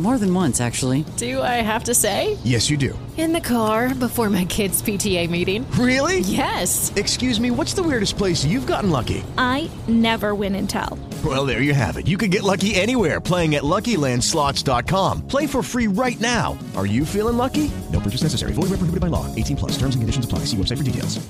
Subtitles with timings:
[0.00, 1.04] More than once, actually.
[1.18, 2.38] Do I have to say?
[2.42, 2.98] Yes, you do.
[3.18, 5.66] In the car before my kids' PTA meeting.
[5.72, 6.20] Really?
[6.20, 6.90] Yes.
[6.96, 9.22] Excuse me, what's the weirdest place you've gotten lucky?
[9.36, 10.98] I never win and tell.
[11.22, 12.06] Well, there you have it.
[12.08, 15.26] You can get lucky anywhere playing at LuckyLandSlots.com.
[15.28, 16.56] Play for free right now.
[16.76, 17.70] Are you feeling lucky?
[17.92, 18.52] No purchase necessary.
[18.54, 19.26] Void where prohibited by law.
[19.36, 19.72] 18 plus.
[19.72, 20.46] Terms and conditions apply.
[20.46, 21.20] See website for details.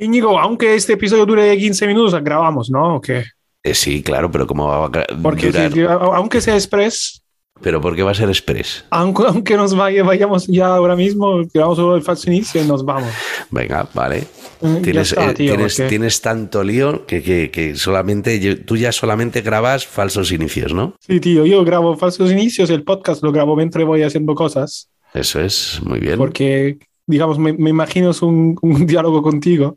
[0.00, 2.94] Íñigo, aunque este episodio dure 15 minutos, grabamos, ¿no?
[2.96, 3.24] ¿O qué?
[3.62, 5.72] Eh, sí, claro, pero ¿cómo va a gra- Porque durar?
[5.72, 7.19] si- aunque sea express,
[7.62, 8.84] ¿Pero por qué va a ser express?
[8.90, 12.84] aunque, aunque nos vaya, vayamos ya ahora mismo, grabamos solo el falso inicio y nos
[12.84, 13.10] vamos.
[13.50, 14.24] Venga, vale.
[14.62, 18.62] Eh, Tienes, está, eh, tío, tienes, porque- tienes tanto lío que, que, que solamente yo-
[18.64, 20.94] tú ya solamente grabas falsos inicios, ¿no?
[21.00, 25.40] Sí, tío, yo grabo falsos inicios, el podcast lo grabo mientras voy haciendo cosas, Eso
[25.40, 26.18] es, muy bien.
[26.18, 29.76] porque, digamos, me, me imagino es un, un diálogo contigo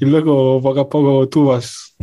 [0.00, 1.94] y luego poco a poco tú vas.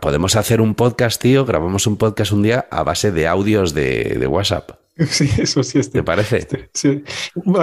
[0.00, 4.16] Podemos hacer un podcast, tío, grabamos un podcast un día a base de audios de,
[4.18, 4.70] de WhatsApp.
[5.08, 5.98] Sí, eso sí, este.
[5.98, 6.36] ¿Te parece?
[6.38, 7.02] este, sí.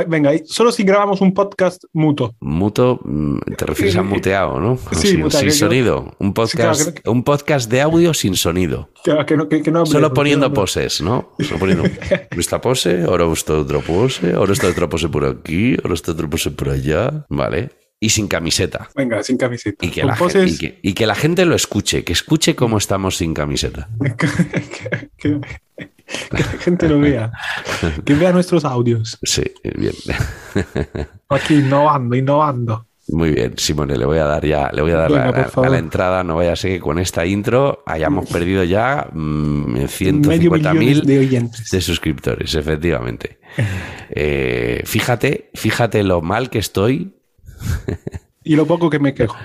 [0.10, 2.36] Venga, solo si grabamos un podcast mutuo.
[2.42, 4.78] Muto, mm, te refieres a muteado, ¿no?
[4.92, 6.14] Sí, sin sonido.
[6.20, 8.90] Un podcast, claro, que- un podcast de audio sin sonido.
[9.06, 11.30] Que, que no, que, que no hable, Solo poniendo no- poses, ¿no?
[11.40, 11.84] Solo poniendo
[12.38, 16.30] esta pose, ahora esta otra pose, ahora esta otra pose por aquí, ahora esta otra
[16.30, 17.70] pose por allá, ¿vale?
[18.04, 18.90] Y sin camiseta.
[18.96, 19.86] Venga, sin camiseta.
[19.86, 22.80] Y que, la gente, y, que, y que la gente lo escuche, que escuche cómo
[22.80, 23.88] estamos sin camiseta.
[25.18, 25.40] que,
[26.32, 27.32] la gente lo vea.
[28.04, 29.20] Que vea nuestros audios.
[29.22, 29.44] Sí,
[29.76, 29.94] bien.
[31.30, 32.88] Aquí innovando, innovando.
[33.10, 35.70] Muy bien, Simone, le voy a dar ya, le voy a dar Venga, la- a,
[35.70, 39.88] la entrada, no vaya a ser que con esta intro hayamos perdido ya mm, Medio
[39.88, 41.70] 150.000 millones de oyentes.
[41.70, 43.40] de suscriptores, efectivamente.
[44.10, 47.14] Eh, fíjate, fíjate lo mal que estoy.
[48.44, 49.38] Y lo poco que me quejo.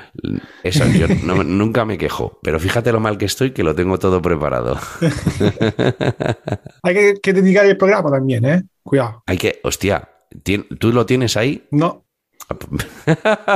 [0.62, 3.99] Eso, yo no- nunca me quejo, pero fíjate lo mal que estoy que lo tengo
[3.99, 4.78] todo preparado.
[6.82, 8.62] Hay que, que dedicar el programa también, ¿eh?
[8.82, 9.22] Cuidado.
[9.27, 10.09] Hay que, hostia,
[10.43, 11.66] ¿tien- ¿tú lo tienes ahí?
[11.71, 12.06] No,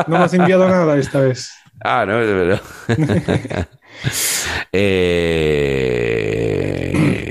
[0.07, 1.51] no me has enviado nada esta vez.
[1.83, 2.61] Ah, no, de verdad.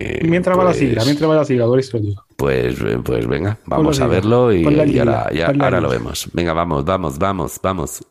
[0.02, 2.26] Eh, Mientras va la pues- sigla, mientras va la sigla, por eso lo digo.
[2.38, 6.30] Pues, pues venga, vamos a verlo y, y ahora, ya- ahora lo vemos.
[6.32, 8.02] Venga, vamos, vamos, vamos, vamos.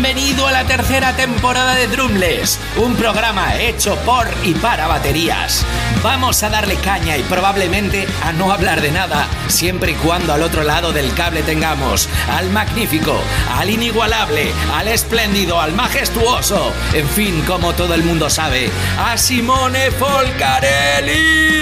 [0.00, 5.66] Bienvenido a la tercera temporada de Drumless, un programa hecho por y para baterías.
[6.04, 10.44] Vamos a darle caña y probablemente a no hablar de nada, siempre y cuando al
[10.44, 13.20] otro lado del cable tengamos al magnífico,
[13.56, 18.70] al inigualable, al espléndido, al majestuoso, en fin, como todo el mundo sabe,
[19.04, 21.58] a Simone Folcarelli.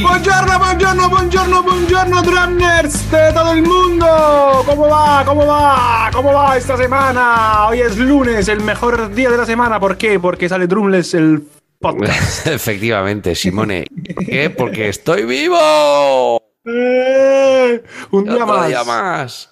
[0.00, 4.62] Buongiorno, buongiorno, buongiorno, buongiorno, drummers de todo el mundo.
[4.64, 5.24] ¿Cómo va?
[5.24, 6.08] ¿Cómo va?
[6.12, 7.66] ¿Cómo va esta semana?
[7.66, 9.80] Hoy es lunes, el mejor día de la semana.
[9.80, 10.20] ¿Por qué?
[10.20, 11.42] Porque sale Drumless el
[11.78, 12.46] podcast.
[12.46, 13.86] Efectivamente, Simone.
[14.14, 14.50] ¿Por qué?
[14.50, 16.42] Porque estoy vivo.
[16.64, 18.68] Eh, un día más.
[18.68, 19.50] día más.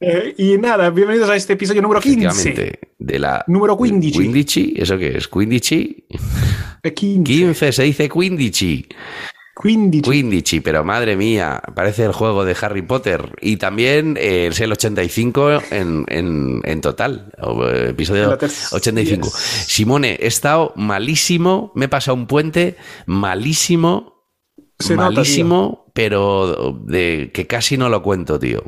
[0.00, 2.26] Eh, y nada, bienvenidos a este episodio número 15.
[2.26, 2.80] Efectivamente.
[2.98, 3.44] De la.
[3.46, 4.10] Número 15.
[4.10, 5.28] Quindici, ¿eso qué es?
[5.28, 6.04] Quindici.
[6.82, 7.24] Eh, 15.
[7.24, 8.88] 15 se dice Quindici.
[9.60, 10.02] 15.
[10.02, 13.34] Quindici, pero madre mía, parece el juego de Harry Potter.
[13.40, 17.32] Y también eh, es el 85 en, en, en total.
[17.66, 19.26] eh, Episodio La ter- 85.
[19.26, 19.34] Yes.
[19.66, 22.76] Simone, he estado malísimo, me he pasado un puente
[23.06, 24.24] malísimo,
[24.78, 28.62] Se nota, malísimo, pero de que casi no lo cuento, tío.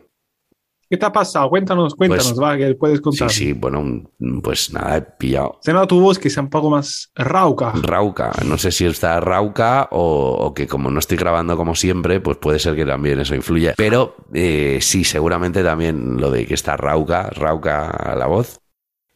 [0.90, 1.48] ¿Qué te ha pasado?
[1.48, 3.30] Cuéntanos, cuéntanos, Pues- va, que puedes Sí, contar.
[3.30, 6.68] sí, bueno, un- pues nada, he pillado Se nota tu voz que sea un poco
[6.68, 7.72] más rauca.
[7.80, 8.32] Rauca.
[8.44, 12.38] No sé si está Rauca o, o que como no estoy grabando como siempre, pues
[12.38, 13.74] puede ser que también eso influya.
[13.76, 18.58] Pero eh, sí, seguramente también lo de que está Rauca, Rauca la voz.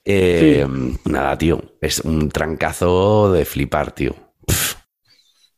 [0.05, 0.65] Eh,
[1.06, 4.15] Nada, tío, es un trancazo de flipar, tío.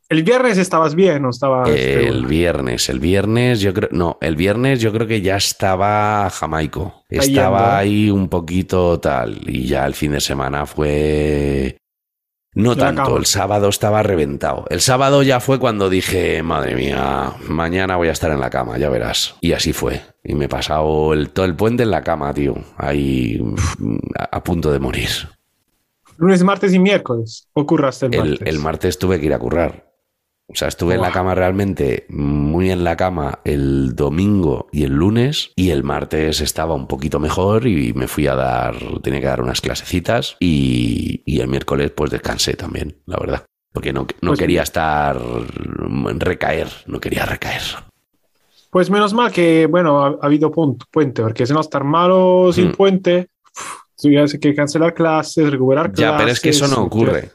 [0.08, 1.68] El viernes estabas bien o estabas...
[1.68, 7.02] El viernes, el viernes yo creo, no, el viernes yo creo que ya estaba Jamaico.
[7.08, 11.76] Estaba ahí un poquito tal y ya el fin de semana fue...
[12.54, 14.64] No Ya tanto, el sábado estaba reventado.
[14.70, 18.78] El sábado ya fue cuando dije, madre mía, mañana voy a estar en la cama,
[18.78, 19.34] ya verás.
[19.42, 20.00] Y así fue.
[20.24, 22.54] Y me he pasado el, todo el puente en la cama, tío.
[22.78, 23.38] Ahí
[24.18, 25.10] a, a punto de morir.
[26.18, 27.48] Lunes, martes y miércoles.
[27.52, 28.40] ¿O curraste el El, martes?
[28.44, 29.85] el martes tuve que ir a currar.
[30.48, 34.92] O sea, estuve en la cama realmente muy en la cama el domingo y el
[34.92, 39.26] lunes y el martes estaba un poquito mejor y me fui a dar, tenía que
[39.26, 43.44] dar unas clasecitas y, y el miércoles pues descansé también, la verdad.
[43.72, 45.18] Porque no, no Pues- quería estar,
[46.18, 47.62] recaer, no quería recaer.
[48.70, 52.68] Pues menos mal que, bueno, ha, ha habido puente, porque si no estar malo sin
[52.68, 52.72] Hmm.
[52.72, 56.12] puente, uf, tuvieras que cancelar clases, recuperar clases.
[56.12, 57.30] Ya, pero es que eso no ocurre.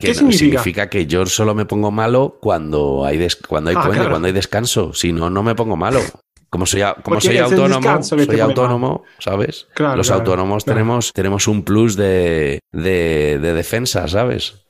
[0.00, 0.88] Que ¿Qué no- significa?
[0.88, 4.10] que yo solo me pongo malo cuando hay, des- cuando hay Ah, puente, claro.
[4.10, 4.92] cuando hay descanso.
[4.94, 6.00] Si no, no me pongo malo.
[6.48, 9.68] Como soy, como soy autónomo, soy autónomo, ¿sabes?
[9.74, 14.64] Claro, Los claro, autónomos tenemos, tenemos un plus de, de, de defensa, ¿sabes?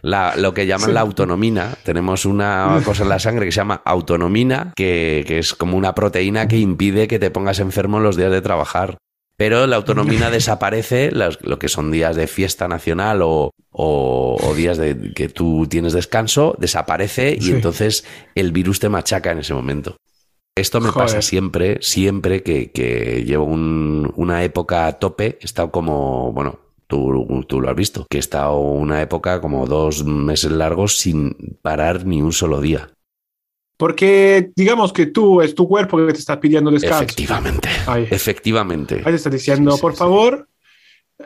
[0.00, 0.92] La, lo que llaman Sí.
[0.94, 1.76] la autonomina.
[1.84, 5.94] Tenemos una cosa en la sangre que se llama autonomina, que, que es como una
[5.94, 8.96] proteína que impide que te pongas enfermo los días de trabajar.
[9.38, 14.76] Pero la autonomina desaparece, lo que son días de fiesta nacional o, o- o días
[14.76, 17.52] de que tú tienes descanso, desaparece y Sí.
[17.52, 18.04] entonces
[18.34, 19.96] el virus te machaca en ese momento.
[20.56, 21.06] Esto me Joder.
[21.06, 25.38] pasa siempre, siempre que, que llevo un- una época a tope.
[25.40, 26.58] He estado como, bueno,
[26.88, 31.36] tú, tú lo has visto, que he estado una época como dos meses largos sin
[31.62, 32.90] parar ni un solo día.
[33.78, 37.04] Porque digamos que tú, es tu cuerpo que te está pidiendo descanso.
[37.04, 37.68] Efectivamente.
[37.86, 38.06] Ahí.
[38.10, 38.96] Efectivamente.
[38.96, 39.98] Ahí te está diciendo, Sí, sí, por sí.
[39.98, 40.48] favor,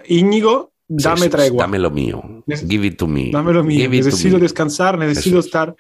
[0.07, 1.65] Íñigo, dame tregua.
[1.65, 2.23] Dame lo mío.
[2.47, 3.31] Neces- Give it to me.
[3.33, 3.89] Dame lo mío.
[3.89, 5.47] Necesito descansar, necesito es.
[5.47, 5.75] estar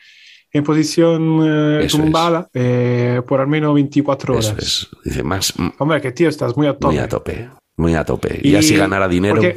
[0.50, 1.40] en posición
[1.82, 4.46] eh, tumbada eh, por al menos 24 horas.
[4.46, 4.88] Eso es.
[5.04, 6.86] Dice, más, mm, Hombre, que tío, estás muy a tope.
[6.86, 7.48] muy a tope.
[7.76, 8.40] Muy a tope.
[8.42, 9.34] Y- Y así ganara dinero.
[9.36, 9.56] porque-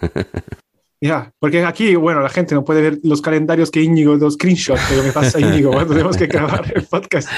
[1.00, 4.80] Ya, porque aquí, bueno, la gente no puede ver los calendarios que Íñigo, los screenshots
[4.88, 7.28] que me pasa Íñigo cuando tenemos que grabar el podcast.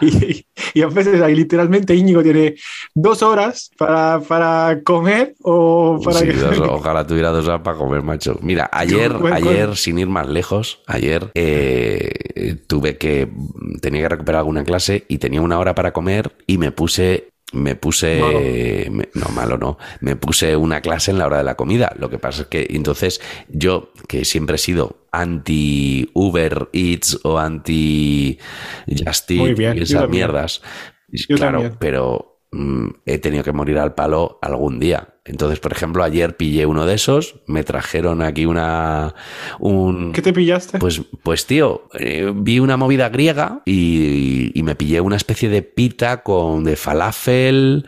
[0.00, 2.54] Y, y a veces ahí literalmente Íñigo tiene
[2.94, 6.20] dos horas para, para comer o para...
[6.20, 8.38] Sí, dos- ojalá tuviera dos horas para comer, macho.
[8.40, 13.28] Mira, ayer, ayer, sin ir más lejos, ayer eh, tuve que
[13.82, 17.74] tenía que recuperar alguna clase y tenía una hora para comer y me puse me
[17.74, 18.40] puse Malo.
[18.96, 22.08] me- no malo no me puse una clase en la hora de la comida lo
[22.08, 28.38] que pasa es que entonces yo que siempre he sido anti Uber Eats o anti
[28.86, 30.62] Just Eat bien, y yo esas mierdas
[31.28, 35.09] claro pero mm, he tenido que morir al palo algún día.
[35.24, 39.14] Entonces, por ejemplo, ayer pillé uno de esos, me trajeron aquí una
[39.58, 40.78] un ¿Qué te pillaste?
[40.78, 45.62] pues, pues tío, eh, vi una movida griega y, y me pillé una especie de
[45.62, 47.86] pita con de falafel.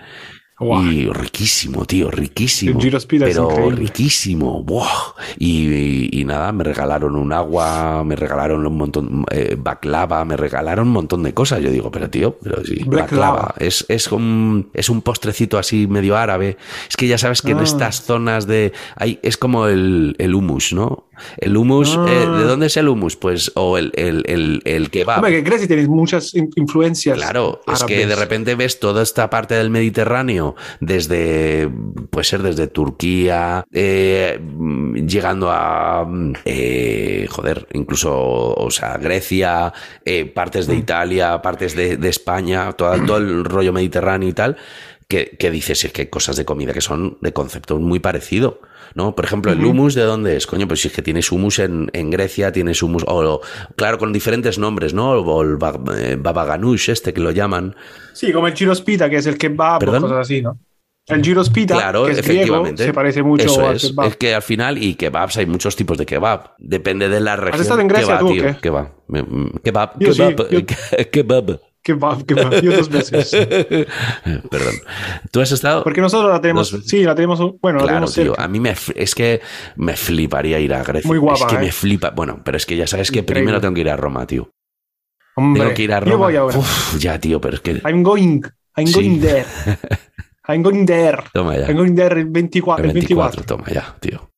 [0.83, 2.81] Y riquísimo, tío, riquísimo.
[2.81, 4.63] El es pero riquísimo.
[4.63, 5.15] ¡buah!
[5.39, 10.37] Y, y- y nada, me regalaron un agua, me regalaron un montón, eh, baklava, me
[10.37, 11.61] regalaron un montón de cosas.
[11.61, 13.03] Yo digo, pero tío, pero sí, Baklava.
[13.03, 13.55] baklava.
[13.59, 16.57] Es, es, un, es un postrecito así medio árabe.
[16.89, 17.65] Es que ya sabes que en Ah.
[17.65, 18.73] estas zonas de...
[18.97, 21.05] Hay, es como el, el hummus, ¿no?
[21.39, 22.07] El hummus, Ah.
[22.09, 23.17] eh, ¿de dónde es el hummus?
[23.17, 25.19] Pues, o el, el, el, el kebab.
[25.19, 27.17] Hombre, que en Grecia tienes muchas in- influencias.
[27.17, 31.69] Claro, es que de repente ves toda esta parte del Mediterráneo, desde,
[32.11, 38.13] puede ser desde Turquía, eh, mm, llegando a, mm, eh, joder, incluso,
[38.55, 39.73] o sea, Grecia,
[40.05, 40.71] eh, partes Mm.
[40.71, 44.57] de Italia, partes de, de España, todo, todo el rollo mediterráneo y tal,
[45.13, 48.61] que, que dices, es que hay cosas de comida que son de concepto muy parecido.
[48.95, 49.15] ¿No?
[49.15, 50.47] Por ejemplo, el hummus, ¿de dónde es?
[50.47, 53.41] Coño, pues si es que tienes hummus en, en Grecia, tienes hummus, o,
[53.75, 55.13] claro, con diferentes nombres, ¿no?
[55.13, 57.75] O el bab- eh, baba ganoush, este que lo llaman.
[58.13, 60.05] Sí, como el gyros pita, que es el kebab ¿Perdón?
[60.05, 60.59] o cosas así, ¿no?
[61.07, 62.75] El gyros pita, Claro, que es efectivamente.
[62.83, 63.87] griego, se parece mucho Eso al es.
[63.89, 64.07] kebab.
[64.09, 66.53] Es que al final, y kebabs, hay muchos tipos de kebab.
[66.59, 67.63] Depende de la región.
[67.63, 68.57] estado en Grecia kebab, tú tío, qué?
[68.61, 68.89] Kebab.
[69.09, 69.93] Mm, Kebab.
[70.01, 70.51] Sí, kebab.
[70.51, 70.61] yo-
[71.11, 71.61] kebab.
[71.83, 73.31] Kebab, kebab, yo dos veces.
[74.51, 74.75] Perdón.
[75.33, 75.83] ¿Tú has estado?
[75.83, 78.25] Porque nosotros la tenemos, sí, la tenemos, bueno, la Claro, tenemos tío.
[78.27, 78.45] cerca.
[78.45, 79.41] A mí me, es que
[79.77, 81.09] me fliparía ir a Grecia.
[81.09, 81.59] Muy guapa, Es que ¿eh?
[81.67, 82.11] me flipa.
[82.11, 83.41] Bueno, pero es que ya sabes que Increíble.
[83.43, 84.51] primero tengo que ir a Roma, tío.
[85.35, 86.13] Hombre, Tengo que ir a Roma.
[86.13, 86.59] Yo voy ahora.
[86.59, 87.81] Uf, ya, tío, pero es que.
[87.85, 88.43] I'm going.
[88.77, 88.93] I'm Sí.
[88.95, 89.47] going there.
[90.49, 91.19] I'm going there.
[91.33, 91.67] Toma ya.
[91.69, 92.85] I'm going there el 24.
[92.85, 93.43] El El 24.
[93.43, 94.31] 24, toma ya, tío.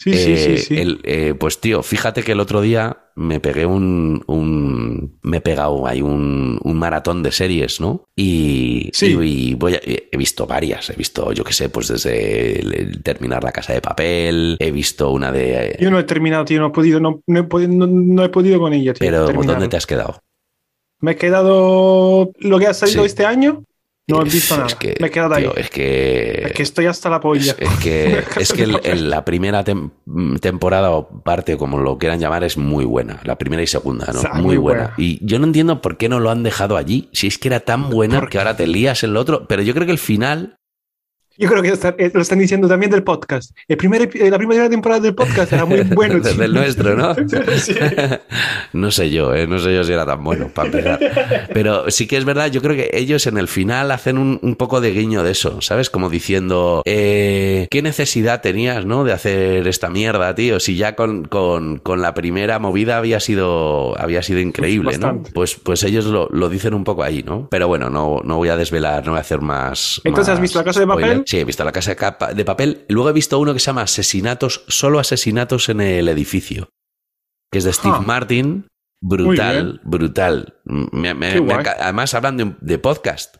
[0.00, 0.76] Sí, sí, sí, Eh, sí.
[0.78, 5.40] el- eh, pues tío, fíjate que el otro día me pegué un, un- me he
[5.40, 8.04] pegado ahí un, un maratón de series, ¿no?
[8.14, 9.16] Y, Sí.
[9.20, 12.74] y- y voy a- he visto varias, he visto, yo qué sé, pues desde el-
[12.74, 15.76] el terminar la casa de papel, he visto una de...
[15.80, 16.60] Yo no he terminado, tío.
[16.60, 19.00] No he podido, no, no he, podido, no, no he podido con ella, tío.
[19.04, 19.26] pero.
[19.32, 20.20] ¿dónde te has quedado?
[21.00, 23.06] Me he quedado lo que ha salido Sí.
[23.06, 23.64] este año.
[24.08, 24.78] No he visto Es nada.
[24.78, 25.42] que, me he quedado ahí.
[25.42, 26.42] tío, es que...
[26.46, 27.54] Es que estoy hasta la polla.
[27.58, 29.90] Es, es que, es que el- el- la primera tem-
[30.40, 33.20] temporada o parte, como lo quieran llamar, es muy buena.
[33.24, 34.18] La primera y segunda, ¿no?
[34.18, 34.80] O sea, muy, muy buena.
[34.80, 34.94] buena.
[34.96, 37.08] Y yo no entiendo por qué no lo han dejado allí.
[37.12, 39.46] Si es que era tan buena ¿Por que ahora te lías en lo otro.
[39.46, 40.56] Pero yo creo que el final.
[41.38, 43.56] Yo creo que está- eh, lo están diciendo también del podcast.
[43.68, 46.18] El primer, eh, la primera temporada del podcast era muy bueno.
[46.20, 47.14] del nuestro, ¿no?
[47.58, 47.74] Sí.
[48.72, 49.46] no sé yo, ¿eh?
[49.46, 51.48] no sé yo si era tan bueno para empezar.
[51.54, 54.56] Pero sí que es verdad, yo creo que ellos en el final hacen un, un
[54.56, 55.90] poco de guiño de eso, ¿sabes?
[55.90, 59.04] Como diciendo, eh, ¿qué necesidad tenías, no?
[59.04, 60.60] De hacer esta mierda, tío.
[60.60, 65.22] Si ya con, con- con la primera movida había sido, había sido increíble, ¿no?
[65.34, 67.48] Pues, pues ellos lo, lo dicen un poco ahí, ¿no?
[67.50, 70.00] Pero bueno, no, no voy a desvelar, no voy a hacer más.
[70.04, 71.24] Entonces, ¿has visto La Casa de Papel?
[71.28, 71.94] Sí, he visto la casa
[72.34, 72.86] de papel.
[72.88, 76.70] Luego he visto uno que se llama Asesinatos, solo asesinatos en el edificio.
[77.52, 78.00] Que es de Steve.
[78.00, 78.66] Martin.
[79.02, 80.58] Brutal, brutal.
[80.64, 83.36] Me- me- me además hablan de, de podcast.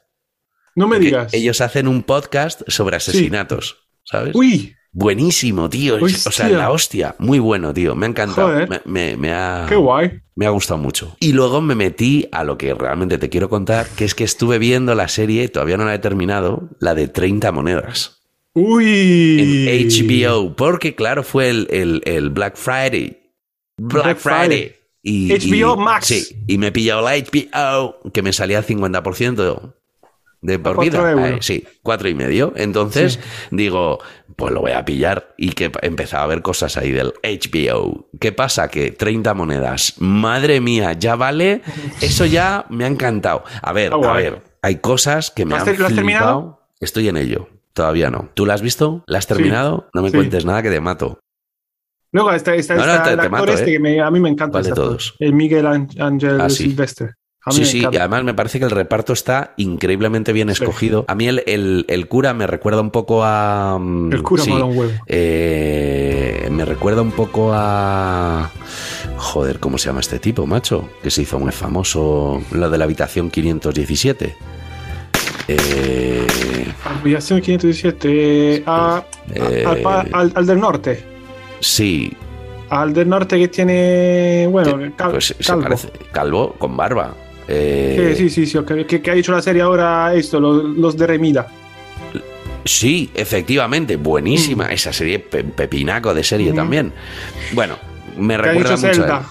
[0.74, 1.32] No me digas.
[1.32, 4.34] ellos hacen un podcast sobre asesinatos, ¿sabes?
[4.36, 5.96] Uy, Buenísimo, tío.
[6.02, 7.14] O sea, la hostia.
[7.18, 7.94] Muy bueno, tío.
[7.94, 8.66] Me ha encantado.
[8.66, 10.20] Me, me- me ha, qué guay.
[10.34, 11.16] me ha gustado mucho.
[11.20, 14.58] Y luego me metí a lo que realmente te quiero contar, que es que estuve
[14.58, 18.16] viendo la serie, todavía no la he terminado, la de 30 monedas.
[18.54, 19.68] Uy.
[19.68, 23.18] En HBO, porque claro, fue el, el- el Black Friday.
[23.80, 24.46] Black, Black Friday.
[24.48, 24.74] Friday.
[25.02, 26.06] Y, HBO y- Max.
[26.06, 29.74] Sí, y me he pillado la HBO, que me salía al 50%
[30.40, 31.28] de por vida.
[31.28, 32.52] Eh, sí, cuatro y medio.
[32.56, 33.18] Entonces
[33.50, 33.98] digo,
[34.36, 35.34] pues lo voy a pillar.
[35.36, 38.08] Y que empezaba a ver cosas ahí del HBO.
[38.20, 38.68] ¿Qué pasa?
[38.68, 39.94] Que 30 monedas.
[39.98, 41.62] Madre mía, ya vale.
[42.00, 43.44] Eso ya me ha encantado.
[43.62, 44.42] A ver, a ver.
[44.62, 46.40] Hay cosas que me ¿Lo has han has terminado?
[46.40, 46.68] flipado.
[46.80, 47.48] Estoy en ello.
[47.72, 48.28] Todavía no.
[48.34, 49.04] ¿Tú la has visto?
[49.06, 49.88] ¿La has terminado?
[49.94, 50.16] No me sí.
[50.16, 51.20] cuentes nada que te mato.
[52.10, 53.72] Luego está, está, No, no, está te- el actor mato, este ¿eh?
[53.74, 54.52] que me- a mí me encanta.
[54.52, 54.86] ¿Cuál de ese actor.
[54.86, 55.14] todos?
[55.18, 56.48] El Miguel Ángel Ah.
[56.48, 57.10] Silvestre.
[57.48, 61.04] A Sí, me sí, y además me parece que el reparto está increíblemente bien escogido.
[61.08, 63.78] A mí el, el- el cura me recuerda un poco a...
[63.80, 64.90] mm, El cura sí, huevo.
[65.06, 68.50] eh, me recuerda un poco a...
[69.16, 70.88] Joder, ¿cómo se llama este tipo, macho?
[71.02, 74.36] Que se hizo muy famoso, lo de la habitación 517.
[75.48, 76.26] Eh,
[77.00, 78.62] Aviación 517.
[78.66, 79.02] a-
[79.34, 81.02] Eh, al, pa- al- al del norte.
[81.60, 82.12] sí,
[82.70, 84.46] Al del norte que tiene.
[84.50, 85.62] Bueno, cal- pues se calvo.
[85.62, 85.88] parece...
[86.12, 87.14] Calvo, con barba.
[87.48, 91.06] Eh, Sí, sí, sí, sí, que, ha hecho la serie ahora esto, los, los de
[91.06, 91.46] Remida.
[92.64, 94.72] Sí, efectivamente, buenísima Mm.
[94.72, 96.56] esa serie, pe- pepinaco de serie Ujú.
[96.56, 96.92] también.
[97.52, 97.76] Bueno,
[98.18, 99.18] me Que ha recuerda dicho mucho a Zelda.
[99.18, 99.24] él.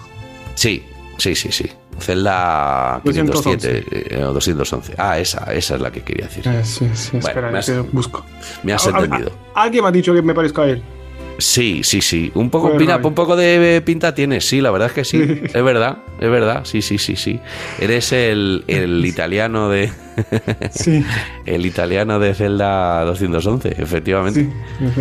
[0.56, 0.84] Sí,
[1.18, 1.70] sí, sí, sí.
[2.00, 4.94] Zelda 507 eh, o 211.
[4.98, 6.48] Ah, esa, esa es la que quería decir.
[6.48, 8.24] Eh, sí, sí, espera, me has- que busco.
[8.64, 9.32] Me has A- a- entendido.
[9.54, 10.84] a- alguien me ha dicho que me parezco a él.
[11.38, 12.32] Sí, sí, sí.
[12.34, 15.42] Un poco, un poco de pinta tienes, sí, la verdad es que sí.
[15.54, 16.66] Es verdad, es verdad.
[16.66, 17.40] Sí, sí, sí, sí.
[17.80, 19.92] Eres el, el italiano de.
[20.72, 21.04] Sí,
[21.46, 24.42] El italiano de Zelda 211, efectivamente.
[24.80, 24.92] sí.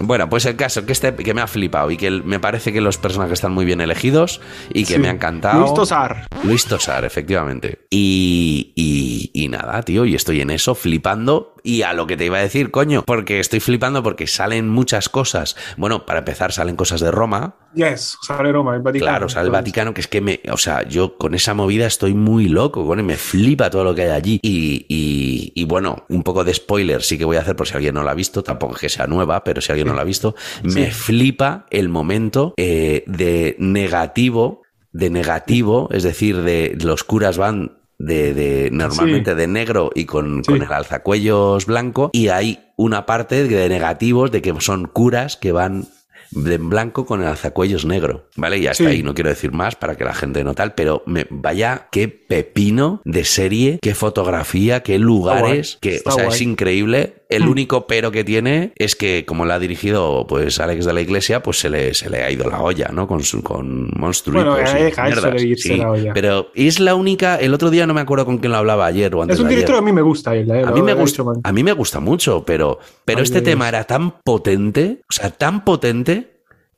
[0.00, 2.80] Bueno, pues el caso que este que me ha flipado y que me parece que
[2.80, 4.40] los personajes están muy bien elegidos
[4.72, 4.98] y que Sí.
[4.98, 5.60] me ha encantado.
[5.60, 6.26] Luis Tosar.
[6.42, 7.86] Luis Tosar, efectivamente.
[7.90, 11.54] Y, y, y nada, tío, y estoy en eso flipando.
[11.62, 15.08] Y a lo que te iba a decir, coño, porque estoy flipando porque salen muchas
[15.08, 15.56] cosas.
[15.78, 17.56] Bueno, para empezar, salen cosas de Roma.
[17.74, 19.10] Yes, sale Roma, el Vaticano.
[19.10, 22.14] Claro, sale el Vaticano, que es que me, o sea, yo con esa movida estoy
[22.14, 24.40] muy loco, con me flipa todo lo que hay allí.
[24.42, 27.74] Y, y, y bueno, un poco de spoiler sí que voy a hacer por si
[27.74, 30.02] alguien no la ha visto, tampoco es que sea nueva, pero si alguien no la
[30.02, 34.62] ha visto, me flipa el momento eh, de negativo,
[34.92, 40.42] de negativo, es decir, de los curas van de, de- normalmente de negro y con,
[40.44, 40.52] Sí.
[40.52, 45.52] con el alzacuellos blanco y hay una parte de negativos de que son curas que
[45.52, 45.86] van
[46.34, 48.58] de en blanco con el alzacuellos negro, ¿vale?
[48.58, 48.90] Y hasta Sí.
[48.90, 52.08] ahí no quiero decir más para que la gente no tal, pero me, vaya qué
[52.08, 56.34] pepino de serie, qué fotografía, qué lugares, que, o sea, guay.
[56.36, 57.14] es increíble.
[57.30, 57.50] El Mm.
[57.50, 61.42] único pero que tiene es que como la ha dirigido pues Alex de la Iglesia,
[61.42, 63.08] pues se le, se le ha ido la olla, ¿no?
[63.08, 65.76] Con su, con monstruitos Bueno, y eso mierdas, irse sí.
[65.76, 66.12] la olla.
[66.14, 69.12] Pero es la única, el otro día no me acuerdo con quién lo hablaba ayer
[69.14, 69.58] o antes Es un de ayer.
[69.66, 70.48] director, a mí me gusta él.
[70.50, 73.50] eh, A mí, me gusta, a mí me gusta mucho, pero, pero Ay, este Dios.
[73.50, 76.23] tema era tan potente, o sea, tan potente,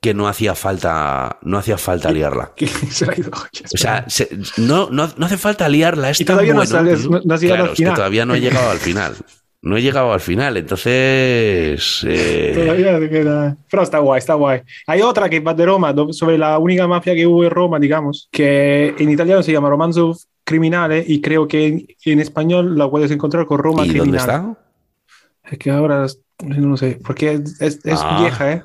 [0.06, 2.52] que no hacía falta, no hacía falta liarla.
[2.56, 3.66] Que se la ha ido de olla.
[3.74, 6.10] O sea, se- no, no, no hace falta liarla.
[6.10, 7.10] Es Y todavía no bueno, sales- tío.
[7.10, 9.14] no- no has llegado Claro, al es que todavía no he llegado al final.
[9.62, 10.56] No he llegado al final.
[10.56, 12.04] Entonces.
[12.06, 13.56] eh, Todavía te queda.
[13.70, 14.60] Pero está guay, está guay.
[14.86, 18.28] Hay otra que va de Roma, sobre la única mafia que hubo en Roma, digamos,
[18.30, 23.10] que en italiano se llama Romanzo Criminale y creo que en, en español la puedes
[23.10, 24.32] encontrar con Roma ¿Y dónde Criminale.
[24.32, 24.58] está?
[25.50, 26.06] Es que ahora
[26.44, 28.18] no lo sé, porque es, es- es Ah.
[28.20, 28.62] vieja, ¿eh?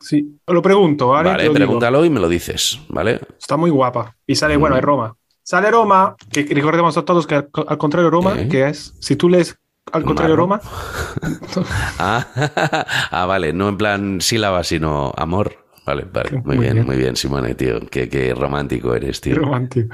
[0.00, 1.30] Sí, lo pregunto, ¿vale?
[1.30, 1.54] Vale, digo.
[1.54, 3.20] pregúntalo y me lo dices, ¿vale?
[3.38, 4.14] Está muy guapa.
[4.26, 4.78] Y sale, bueno, Mm.
[4.78, 5.14] en Roma.
[5.42, 8.48] Sale Roma, que recordemos a todos que al, al contrario Roma, ¿Eh?
[8.48, 9.56] que es, si tú lees
[9.92, 10.36] al contrario.
[10.36, 10.60] Roma,
[11.98, 12.26] Ah,
[13.10, 15.56] ah, vale, no en plan sílaba, sino amor.
[15.88, 16.86] Vale, vale, muy, Muy bien, bien.
[16.86, 17.80] muy bien, Simone, tío.
[17.90, 19.36] Qué, qué romántico eres, tío.
[19.36, 19.88] romántico.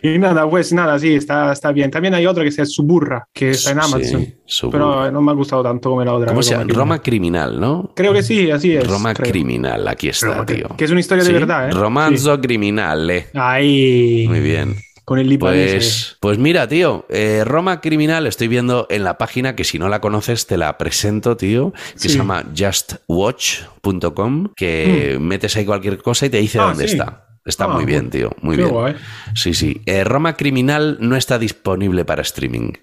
[0.00, 1.90] Y nada, pues nada, sí, está, está bien.
[1.90, 4.20] También hay otra que se llama Suburra, que está en Amazon.
[4.20, 4.78] Sí, Suburra.
[4.78, 6.28] pero eh, no me ha gustado tanto como la otra.
[6.28, 6.72] ¿Cómo se llama?
[6.72, 7.92] Roma Criminal, ¿no?
[7.96, 8.86] Creo que sí, así es.
[8.86, 9.28] Roma creo.
[9.32, 10.68] Criminal, aquí está, Roma tío.
[10.76, 11.34] que es una historia de ¿Sí?
[11.34, 11.72] verdad, ¿eh?
[11.72, 13.26] Romanzo Criminale.
[13.34, 14.26] Ahí.
[14.28, 14.76] Muy bien.
[15.10, 15.72] Con el libanés.
[15.72, 19.88] Pues, pues mira, tío, eh, Roma Criminal estoy viendo en la página que si no
[19.88, 22.10] la conoces te la presento, tío, que Sí.
[22.10, 26.92] se llama justwatch.com, que metes ahí cualquier cosa y te dice Ah, dónde sí.
[26.92, 27.26] está.
[27.44, 28.68] Está Ah, muy bien, muy- tío, muy bien.
[28.68, 28.94] guay.
[29.34, 29.80] Sí, sí.
[29.84, 32.74] Eh, Roma Criminal no está disponible para streaming.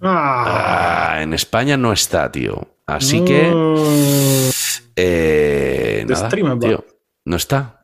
[0.00, 1.14] Ah.
[1.16, 2.76] Ah, en España no está, tío.
[2.86, 3.50] Así que...
[3.52, 4.50] Mm.
[4.94, 6.28] eh, nada,
[6.60, 6.84] tío,
[7.24, 7.83] no está.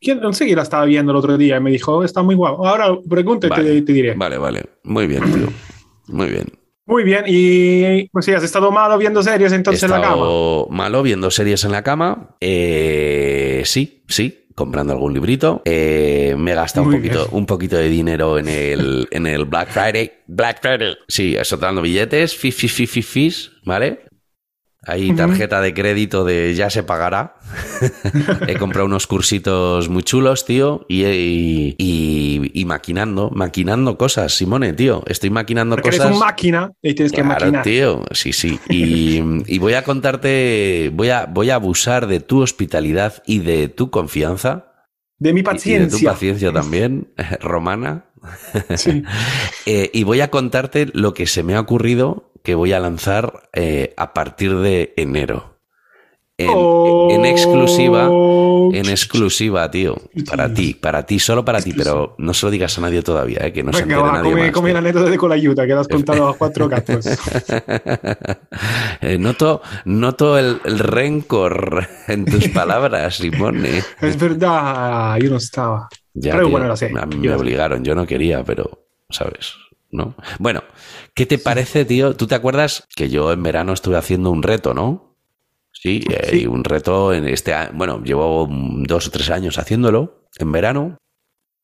[0.00, 0.20] ¿Quién?
[0.20, 2.66] No sé quién la estaba viendo el otro día y me dijo, está muy guapo.
[2.66, 4.14] Ahora pregunta y te- Vale, te, diré.
[4.14, 4.62] Vale, vale.
[4.84, 5.48] Muy bien, tío.
[6.08, 6.46] Muy bien.
[6.88, 10.24] Muy bien, y pues sí, has estado malo viendo series entonces He en la cama.
[10.70, 12.36] malo viendo series en la cama.
[12.40, 15.62] Eh, sí, sí, comprando algún librito.
[15.64, 19.70] Eh, me he gastado un poquito, un poquito de dinero en el, en el Black
[19.70, 20.12] Friday.
[20.28, 20.94] Black Friday.
[21.08, 24.05] Sí, soltando billetes, fis, fis, fis, fis, fis, ¿vale?
[24.86, 25.16] Ahí Ujú.
[25.16, 27.34] tarjeta de crédito de ya se pagará.
[28.46, 34.72] He comprado unos cursitos muy chulos, tío, y, y, y- y maquinando, maquinando cosas, Simone,
[34.74, 35.02] tío.
[35.06, 36.06] Estoy maquinando Porque cosas.
[36.06, 37.62] eres un máquina y tienes que maquinar.
[37.64, 38.60] tío, sí, sí.
[38.68, 39.20] Y,
[39.52, 43.90] y voy a contarte, voy a, voy a abusar de tu hospitalidad y de tu
[43.90, 44.72] confianza.
[45.18, 46.10] De mi Y de tu paciencia.
[46.10, 47.08] paciencia también,
[47.40, 48.04] romana.
[48.76, 49.02] Sí.
[49.68, 53.50] Eh, y voy a contarte lo que se me ha ocurrido que voy a lanzar
[53.52, 55.56] eh, a partir de enero.
[56.38, 56.50] En,
[57.10, 59.96] en exclusiva, Oh, en exclusiva, tío.
[60.30, 63.38] Para ti, para ti, solo para ti, pero no se lo digas a nadie todavía,
[63.40, 65.62] eh, que no se Venga, entere va, nadie come, más, come la anécdota de Colayuta
[65.62, 67.04] que le has contado a cuatro gatos.
[69.00, 73.82] Eh, noto noto el, el rencor en tus palabras, Simone.
[74.00, 75.88] es verdad, yo no estaba.
[76.14, 76.92] Ya, pero tío, bueno, lo sé.
[76.96, 79.54] A mí Yo me obligaron, yo no quería, pero, ¿sabes?
[79.90, 80.14] ¿No?
[80.38, 80.62] Bueno,
[81.16, 82.14] ¿qué te parece, tío?
[82.14, 85.16] ¿Tú te acuerdas que yo en verano estuve haciendo un reto, no?
[85.72, 87.72] Sí, eh, y un reto en este año.
[87.74, 90.96] Bueno, llevo dos o tres años haciéndolo en verano.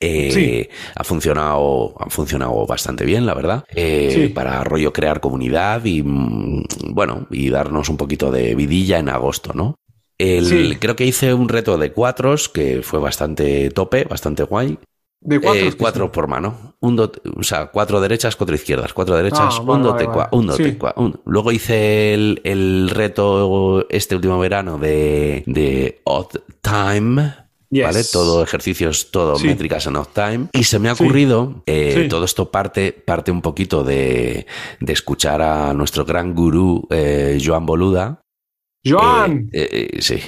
[0.01, 0.69] Eh, Sí.
[0.97, 4.29] ha funcionado ha funcionado bastante bien la verdad Eh, Sí.
[4.31, 9.53] para rollo crear comunidad y mm, bueno y darnos un poquito de vidilla en agosto
[9.55, 9.77] no
[10.19, 10.77] El- Sí.
[10.81, 14.77] creo que hice un reto de cuatros que fue bastante tope bastante guay
[15.25, 15.61] De cuatro.
[15.67, 16.75] eh, cuatro por mano.
[16.81, 18.93] Un do- o sea, cuatro derechas, cuatro izquierdas.
[18.93, 19.83] Cuatro derechas, Ah, un vale, un
[20.47, 20.73] dote Sí.
[20.77, 27.35] cua, un- Luego hice el, el reto este último verano de, de Odd Time.
[27.71, 27.85] Yes.
[27.87, 28.05] ¿Vale?
[28.13, 29.47] Todo ejercicios, todo Sí.
[29.47, 30.47] métricas en Odd Time.
[30.53, 31.05] Y se me ha Sí.
[31.05, 32.09] ocurrido, eh, Sí.
[32.09, 34.47] todo esto parte, parte un poquito de,
[34.81, 38.21] de escuchar a nuestro gran gurú, eh, Joan Boluda,
[38.85, 39.49] Joan.
[39.53, 40.19] eh, eh, eh, sí,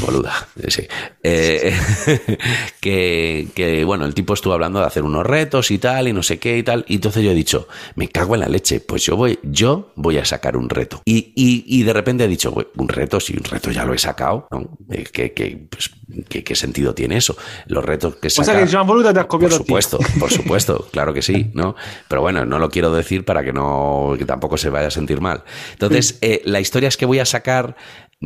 [0.00, 0.32] boluda,
[0.68, 0.86] sí.
[2.80, 6.22] Que, que, bueno, el tipo estuvo hablando de hacer unos retos y tal, y no
[6.22, 6.84] sé qué y tal.
[6.88, 7.66] Y entonces yo he dicho,
[7.96, 11.02] me cago en la leche, pues yo voy, yo voy a sacar un reto.
[11.04, 13.92] Y, y, y de repente he dicho, "Güey, un reto, si un reto ya lo
[13.94, 14.78] he sacado, ¿no?
[15.12, 15.90] ¿Qué, qué, pues,
[16.28, 17.36] ¿qué, qué sentido tiene eso?
[17.66, 18.52] Los retos que o saca...
[18.52, 19.64] sea que Joan Boluda te ha Por copiado a ti.
[19.64, 21.74] supuesto, por supuesto, claro que sí, ¿no?
[22.08, 25.20] Pero bueno, no lo quiero decir para que no, que tampoco se vaya a sentir
[25.20, 25.44] mal.
[25.72, 27.76] Entonces, eh, la historia es que voy a sacar,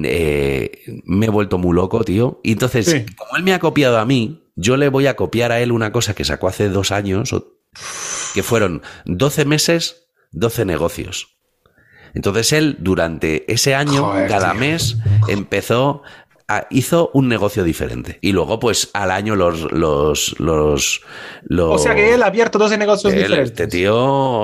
[0.03, 2.41] eh, me he vuelto muy loco, tío.
[2.43, 3.07] Y entonces, Sí.
[3.17, 5.93] como él me ha copiado a mí, yo le voy a copiar a él una
[5.93, 7.55] cosa que sacó hace dos años, o-
[8.35, 11.37] que fueron 12 meses, 12 negocios.
[12.13, 14.61] Entonces él, durante ese año, Joder, cada tío.
[14.61, 14.97] mes,
[15.29, 16.03] empezó
[16.71, 18.19] hizo un negocio diferente.
[18.21, 21.03] Y luego, pues, al año los, los, los,
[21.45, 23.51] los- O sea que él ha abierto 12 negocios él, diferentes.
[23.53, 23.97] este tío,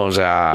[0.05, 0.53] o sea.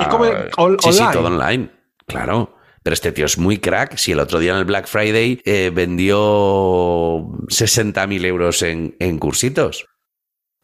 [0.80, 1.14] Sí, sí, online?
[1.14, 1.70] todo online.
[2.08, 2.56] Claro.
[2.84, 3.96] Pero este tío es muy crack.
[3.98, 6.18] Si el otro día en el Black Friday eh, vendió
[7.48, 9.86] 60.000 euros en, en cursitos.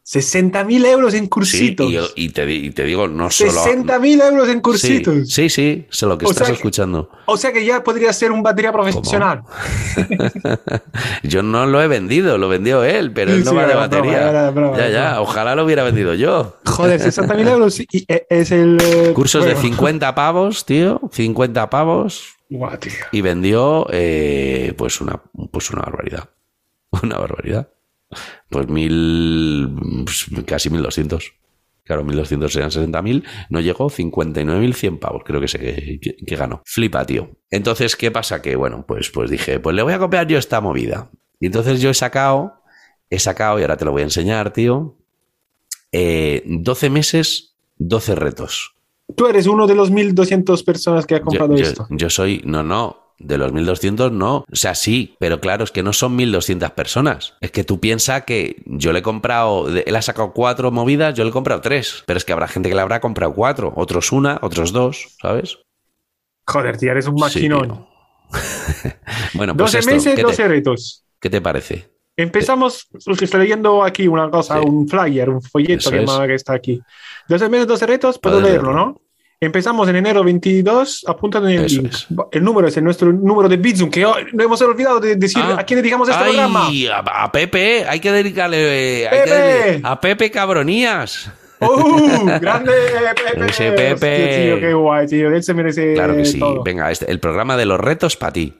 [0.09, 2.13] 60.000 euros en Sí, cursitos.
[2.15, 3.51] y, y te, di- y te digo, no solo.
[3.51, 5.29] 60.000 euros en Sí, cursitos.
[5.29, 7.09] sí, sí, sé lo que O estás que- escuchando.
[7.25, 9.43] O sea que ya podría ser un batería profesional.
[11.23, 13.67] Yo no lo he vendido, lo vendió él, pero Sí, él no sí, va de
[13.73, 14.49] broma, batería.
[14.51, 16.55] broma, ya, ya, ojalá lo hubiera vendido yo.
[16.65, 18.77] Joder, 60.000 euros y e- es el...
[18.81, 19.67] eh, Cursos de bueno.
[19.69, 22.93] 50 pavos, tío, 50 pavos, Guau, tío.
[23.11, 25.19] y vendió eh, pues una
[25.51, 26.29] pues una barbaridad.
[27.03, 27.67] Una barbaridad.
[28.49, 31.33] Pues mil pues, casi 1200.
[31.83, 36.61] Claro, 1200 eran 60.000, no llegó 59.100 pavos, creo que sé que, ganó.
[36.65, 37.29] Flipa, tío.
[37.49, 38.41] Entonces, ¿qué pasa?
[38.41, 41.09] Que bueno, pues, pues dije, pues le voy a copiar yo esta movida.
[41.39, 42.61] Y entonces yo he sacado,
[43.09, 44.97] he sacado, y ahora te lo voy a enseñar, tío,
[45.93, 48.75] eh, 12 meses, 12 retos.
[49.15, 51.87] Tú eres uno de los 1.200 personas que ha Yo, comprado yo- esto.
[51.89, 54.45] yo soy, no, no, de los 1200 no.
[54.51, 57.33] O sea, sí, pero claro, es que no son 1200 personas.
[57.41, 61.23] Es que tú piensas que yo le he comprado, él ha sacado cuatro movidas, yo
[61.23, 62.03] le he comprado tres.
[62.05, 65.57] Pero es que habrá gente que le habrá comprado cuatro, otros una, otros dos, ¿sabes?
[66.45, 67.87] Joder, tío, eres un maquinón.
[69.33, 71.03] bueno, pues 12 esto, meses, ¿qué, 12 te, retos.
[71.19, 71.89] qué te parece?
[72.15, 74.67] Empezamos, que estoy leyendo aquí una cosa, Sí.
[74.67, 76.11] un flyer, un folleto que, es.
[76.11, 76.81] que está aquí.
[77.27, 78.73] 12 meses, 12 retos, puedo leerlo.
[78.73, 79.01] ¿no?
[79.39, 82.07] Empezamos en enero 22, apuntando en el es.
[82.31, 85.43] El número es el nuestro número de Bizum, que hoy no hemos olvidado de decir
[85.45, 86.67] Ah, a quién dedicamos este programa.
[87.05, 89.01] A, a Pepe, hay que dedicarle.
[89.03, 89.35] eh, hay que ¡Pepe!
[89.37, 91.31] dedicarle- a Pepe Cabronías.
[91.59, 92.25] ¡Uh!
[92.41, 92.71] ¡Grande
[93.31, 93.45] Pepe!
[93.47, 94.43] Ese Pepe.
[94.55, 95.27] Tío, qué guay, tío.
[95.31, 96.39] Él se merece Claro que sí.
[96.39, 96.63] todo.
[96.63, 98.55] Venga, este, el programa de los retos para ti.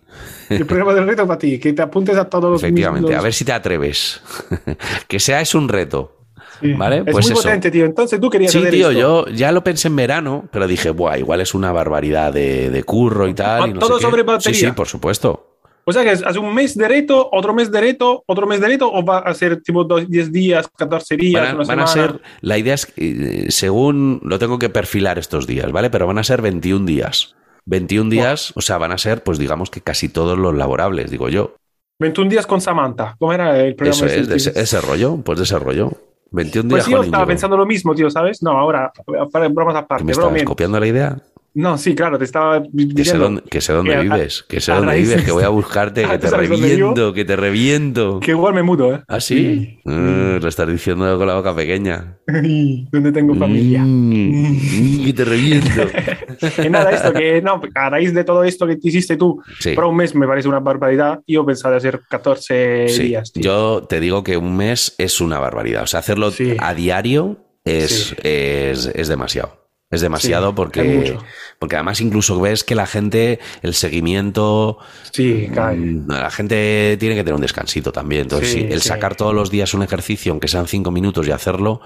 [0.50, 3.24] El programa del reto para ti, que te apuntes a todos los Efectivamente, los- a
[3.24, 4.22] ver si te atreves.
[5.08, 6.17] que sea es un reto.
[6.62, 6.74] Sí.
[6.74, 6.98] ¿Vale?
[7.06, 7.42] Es Pues muy eso.
[7.44, 7.86] potente, tío.
[7.86, 8.92] Entonces tú querías Sí, tío, esto.
[9.00, 12.84] yo ya lo pensé en verano, pero dije, buah, igual es una barbaridad de, de
[12.84, 13.70] curro y tal.
[13.70, 14.10] y no Todo sé qué".
[14.10, 14.60] sobre Sí, batería.
[14.70, 15.44] sí, por supuesto.
[15.90, 18.68] O sea que hace un mes de reto, otro mes de reto, otro mes de
[18.68, 21.80] reto, o va a ser tipo dos- 10 días, 14 días, Van a, una van
[21.80, 25.90] a ser, la idea es, eh, según lo tengo que perfilar estos días, ¿vale?
[25.90, 27.36] Pero van a ser 21 días.
[27.66, 31.30] 21 días, o sea, van a ser, pues digamos que casi todos los laborables, digo
[31.30, 31.56] yo.
[32.00, 33.16] 21 días con Samantha.
[33.18, 34.06] ¿Cómo era el programa?
[34.08, 35.92] Eso es, de ese, ese rollo, pues de ese rollo.
[36.32, 38.42] 21 días Pues yo estaba pensando lo mismo, tío, ¿sabes?
[38.44, 38.92] No, ahora,
[39.32, 40.04] para bromas ¿Que aparte.
[40.04, 41.18] ¿Me broma, estabas copiando la idea?
[41.60, 43.24] No, sí, claro, te estaba Que sé diciendo.
[43.24, 46.06] dónde, que sé dónde que a- vives, que sé dónde vives, que voy a buscarte,
[46.06, 48.20] Ah, que ¿tú te dónde reviento, que te reviento.
[48.20, 49.02] Que igual me mudo, ¿eh?
[49.08, 49.80] ¿Ah, sí?
[49.84, 52.20] Mm, lo estás diciendo con la boca pequeña.
[52.28, 53.82] Donde tengo familia.
[53.84, 55.70] Mm, que te reviento.
[56.64, 59.74] Y nada, esto que no, a raíz de todo esto que te hiciste tú, Sí.
[59.74, 61.22] para un mes me parece una barbaridad.
[61.26, 63.42] Yo pensaba hacer 14 Sí, días, tío.
[63.42, 65.82] yo te digo que un mes es una barbaridad.
[65.82, 66.56] O sea, hacerlo Sí.
[66.60, 69.67] a diario es, es, es demasiado.
[69.90, 71.18] Es demasiado Sí, porque,
[71.60, 74.80] porque además incluso ves que la gente, el seguimiento,
[75.14, 75.78] Sí, cae.
[75.78, 78.24] mm, la gente tiene que tener un descansito también.
[78.24, 81.32] Entonces, Sí, sí, el sacar todos los días un ejercicio, aunque sean cinco minutos y
[81.32, 81.80] hacerlo,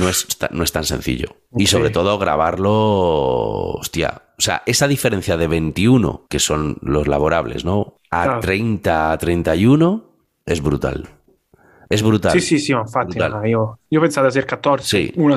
[0.00, 1.36] no es, no es tan sencillo.
[1.56, 2.72] Y sobre todo grabarlo,
[3.74, 4.22] hostia.
[4.38, 8.00] O sea, esa diferencia de 21, que son los laborables, ¿no?
[8.10, 8.40] A Claro.
[8.40, 10.04] 30, a 31,
[10.44, 11.08] es brutal.
[11.88, 12.32] Es brutal.
[12.32, 13.12] Sí, sí, sí, infatti.
[13.18, 13.32] Brutal.
[13.32, 15.36] ma Io, io pensavo hacer 14, Sí, una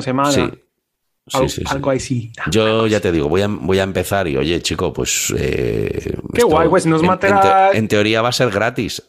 [1.28, 1.48] Sí.
[1.48, 2.32] Sí, algo, sí, así.
[2.50, 5.34] Yo ya te digo, voy a, voy a empezar y oye, chico, pues.
[5.36, 9.02] eh, Qué guay, pues, nos en, matará- en te- en teoría va a ser gratis.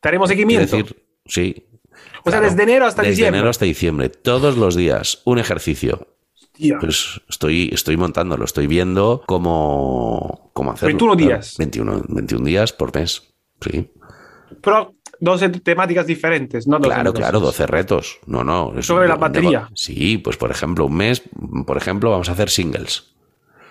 [0.00, 0.76] Te haremos seguimiento.
[0.76, 1.66] decir, sí.
[2.24, 3.38] o sea, desde enero hasta Desde diciembre.
[3.38, 6.08] enero hasta diciembre, todos los días, un ejercicio.
[6.80, 10.88] Pues estoy, estoy montándolo, estoy viendo cómo, cómo hacerlo.
[10.94, 11.28] 21 claro.
[11.34, 11.54] días.
[11.58, 13.22] 21, 21 días por mes.
[13.62, 13.90] Sí.
[14.60, 16.78] Pero 12 temáticas diferentes, ¿no?
[16.78, 18.18] 12 Claro, claro, 12 retos.
[18.26, 18.72] No, no.
[18.78, 19.68] es Sobre un- la batería.
[19.74, 21.22] Sí, pues por ejemplo, un mes,
[21.66, 23.12] por ejemplo, vamos a hacer singles.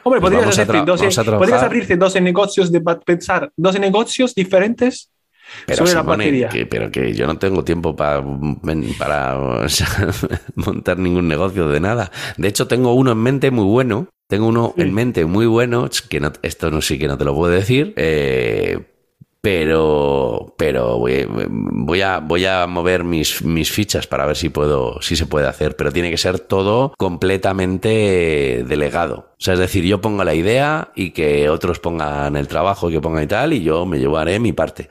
[0.03, 1.39] Hombre, Pues podrías, tra- 12 vamos a trabajar.
[1.39, 5.11] podrías abrirte 12 negocios de pensar, 12 negocios diferentes
[5.65, 6.47] Pero, sobre la batería.
[6.49, 8.23] que, pero que yo no tengo tiempo para,
[8.97, 9.87] para o sea,
[10.55, 12.11] montar ningún negocio de nada.
[12.37, 14.07] De hecho, tengo uno en mente muy bueno.
[14.27, 14.83] Tengo uno Sí.
[14.83, 17.93] en mente muy bueno, que no, esto no sí que no te lo puedo decir,
[17.97, 18.85] eh,
[19.41, 25.01] pero, pero voy, voy a, voy a mover mis, mis fichas para ver si puedo,
[25.01, 29.29] si se puede hacer, pero tiene que ser todo completamente delegado.
[29.31, 32.99] O sea, es decir, yo pongo la idea y que otros pongan el trabajo, que
[32.99, 34.89] pongan y tal, y yo me llevaré mi parte.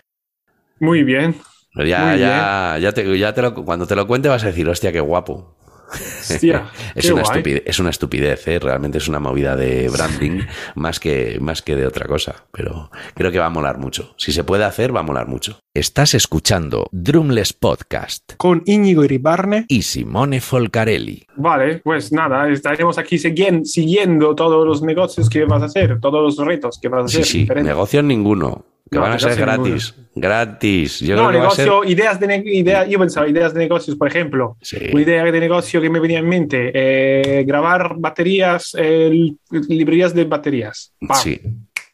[0.80, 1.36] Muy bien.
[1.74, 4.68] Ya, Muy ya, ya te, ya te lo, cuando te lo cuente vas a decir,
[4.68, 5.56] hostia, qué guapo.
[5.90, 8.58] Hostia, Es una, estupidez, es una estupidez, ¿eh?
[8.58, 10.42] realmente es una movida de branding
[10.74, 12.44] más que, más que de otra cosa.
[12.52, 14.14] Pero creo que va a molar mucho.
[14.16, 15.58] Si se puede hacer, va a molar mucho.
[15.74, 19.64] Estás escuchando Drumless Podcast Con Íñigo Iribarne.
[19.68, 21.24] y Simone Folcarelli.
[21.36, 26.46] Vale, pues nada, estaremos aquí siguiendo todos los negocios que vas a hacer, todos los
[26.46, 27.26] retos que vas a Sí, hacer.
[27.26, 27.68] sí, diferentes.
[27.72, 28.64] negocio ninguno.
[28.90, 29.94] Que No, van a ser gratis.
[30.14, 31.00] Gratis.
[31.00, 34.56] Yo no, ser- negocio, ideas de ne- idea, yo pensaba ideas de negocios, por ejemplo,
[34.62, 34.78] Sí.
[34.92, 39.32] una idea de negocio que me venía en mente, eh, grabar baterías, eh,
[39.68, 40.92] librerías de baterías.
[41.06, 41.40] Pam, Sí.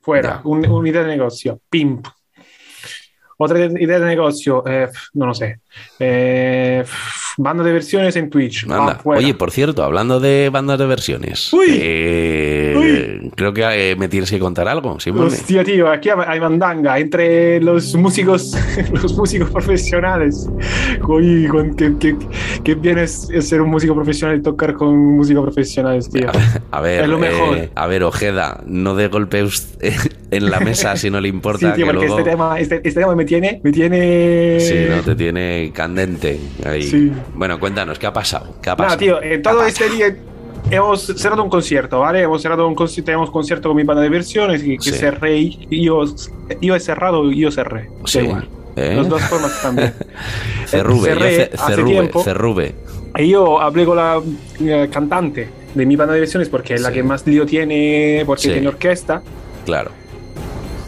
[0.01, 2.07] Fuera, un- una idea de negocio, pimp.
[3.39, 5.61] Otra idea de negocio, eh, no lo sé,
[5.99, 6.85] eh,
[7.37, 8.65] banda de versiones en Twitch.
[8.65, 8.95] Anda.
[8.97, 9.19] fuera.
[9.21, 11.67] Oye, por cierto, hablando de bandas de versiones, Uy.
[11.71, 14.99] eh, creo que eh, me tienes que contar algo.
[15.01, 15.27] Simone.
[15.27, 18.57] Hostia, tío, aquí hay mandanga entre los músicos,
[18.93, 20.49] los músicos profesionales.
[21.07, 21.75] Uy, con,
[22.81, 26.31] bien es, es ser un músico profesional y tocar con músicos profesionales, tío.
[26.71, 27.71] A ver, Es lo mejor.
[27.75, 29.45] a ver, Ojeda, no de golpe
[30.31, 32.19] en la mesa si no le Sí, importa tío, que porque luego...
[32.19, 34.59] este tema, este, este tema me tiene, me tiene.
[34.61, 36.83] Sí, no, te tiene candente ahí.
[36.83, 37.13] Sí.
[37.35, 38.57] Bueno, cuéntanos, ¿qué ha pasado?
[38.63, 38.99] ¿Qué ha pasado?
[38.99, 40.17] tío, eh, todo este día
[40.71, 42.23] hemos cerrado un concierto, ¿vale?
[42.23, 44.99] Hemos cerrado un concierto, tenemos concierto con mi banda de versiones y que Sí.
[44.99, 46.05] cerré y yo,
[46.61, 47.91] yo he cerrado y yo cerré.
[48.07, 48.21] Sí.
[48.21, 48.49] igual.
[48.77, 48.95] ¿Eh?
[48.97, 49.93] Las dos formas también.
[50.67, 52.23] Cerrube, yo cerré ce- hace tiempo.
[52.25, 52.75] cerrube.
[53.17, 54.21] Y yo hablé con la
[54.61, 56.95] eh, cantante de mi banda de versiones porque es la Sí.
[56.95, 59.23] que más lío tiene, porque tiene orquesta,
[59.65, 59.93] Claro.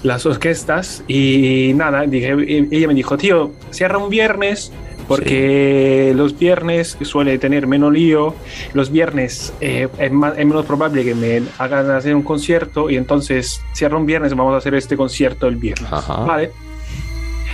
[0.02, 2.34] Las orquestas, y nada, dije,
[2.70, 4.72] ella me dijo, tío, cierra un viernes.
[5.08, 8.34] Porque los viernes suele tener menos lío,
[8.74, 12.96] los viernes eh, es, más- es menos probable que me hagan hacer un concierto y
[12.96, 15.92] entonces cierra un viernes, vamos a hacer este concierto el viernes.
[15.92, 16.24] Ajá.
[16.24, 16.50] Vale.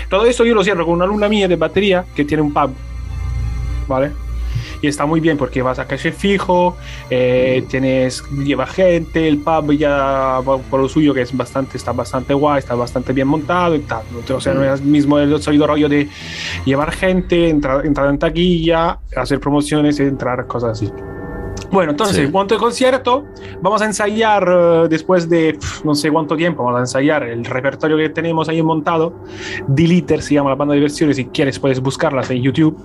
[0.08, 2.70] Todo eso yo lo cierro con una alumna mía de batería que tiene un pub.
[3.86, 4.12] ¿Vale?
[4.82, 6.76] Y está muy bien porque vas a calle fijo,
[7.08, 11.92] eh, tienes, lleva gente, el pub ya va por lo suyo que es bastante, está
[11.92, 14.02] bastante guay, está bastante bien montado y tal.
[14.28, 16.08] O sea, no es mismo el sólido rollo de
[16.66, 20.92] llevar gente, entrar, entrar en taquilla, hacer promociones, entrar cosas así.
[21.72, 22.30] Bueno, entonces, Sí.
[22.30, 23.24] monto el concierto,
[23.62, 27.96] vamos a ensayar eh, después de no sé cuánto tiempo, vamos a ensayar el repertorio
[27.96, 29.14] que tenemos ahí montado.
[29.66, 32.76] Deliter se llama la banda de versiones, si quieres puedes buscarlas en YouTube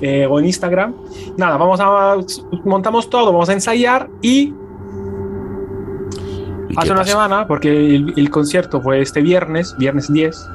[0.00, 0.94] eh, o en Instagram.
[1.36, 2.16] Nada, vamos a
[2.64, 4.52] montamos todo, vamos a ensayar y
[6.70, 7.12] ¿Y hace una pasa?
[7.12, 10.48] semana, porque el, el concierto fue este viernes, viernes 10,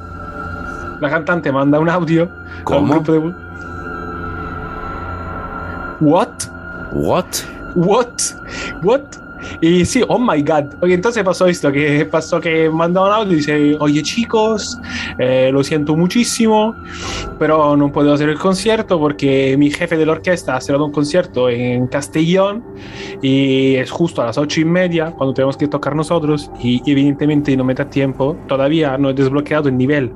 [1.00, 2.94] la cantante manda un audio a un ¿Cómo?
[2.96, 3.20] grupo de...
[6.02, 6.30] What?
[6.94, 7.26] What?
[7.76, 8.14] What?
[8.84, 9.02] What?
[9.60, 10.76] Y sí, oh my god.
[10.82, 14.80] Oye, entonces pasó esto, que pasó que manda un audio y dice, oye chicos,
[15.20, 16.74] eh, lo siento muchísimo,
[17.40, 20.94] pero no puedo hacer el concierto porque mi jefe de la orquesta ha cerrado un
[20.94, 22.64] concierto en Castellón
[23.22, 27.56] y es justo a las ocho y media cuando tenemos que tocar nosotros y evidentemente
[27.58, 30.10] no me da tiempo, todavía no he desbloqueado el nivel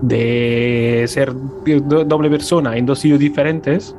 [0.00, 1.32] de ser
[1.66, 3.96] do- doble persona en dos sitios diferentes.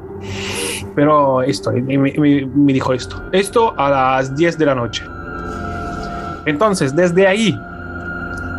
[0.95, 3.21] Pero esto, y me, me- me dijo esto.
[3.31, 5.03] Esto a las 10 de la noche.
[6.45, 7.57] Entonces, desde ahí,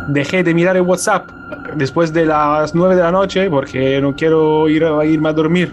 [0.09, 1.29] dejé de mirar el WhatsApp
[1.75, 5.71] después de las 9 de la noche porque no quiero ir a irme a dormir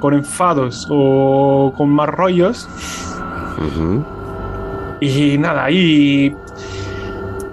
[0.00, 2.68] con enfados o con más rollos.
[5.00, 6.34] Y nada, ahí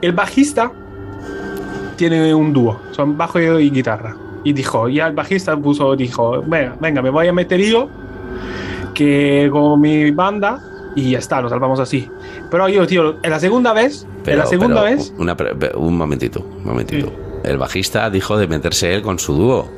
[0.02, 0.72] el bajista
[1.96, 4.16] tiene un dúo, son bajo y guitarra.
[4.44, 7.90] Y dijo, ya el bajista puso, dijo, venga, venga, me voy a meter yo,
[8.98, 10.60] que con mi banda,
[10.96, 12.10] y ya está, lo salvamos así.
[12.50, 15.38] Pero yo, tío, en la segunda vez, en la segunda pero, vez, una
[15.76, 17.12] un momentito, un momentito.
[17.44, 19.70] El bajista dijo de meterse él con su dúo.